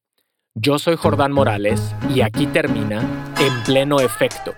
Yo 0.55 0.77
soy 0.77 0.97
Jordán 0.97 1.31
Morales 1.31 1.95
y 2.13 2.19
aquí 2.19 2.45
termina 2.47 2.99
En 3.39 3.63
Pleno 3.63 4.01
Efecto. 4.01 4.55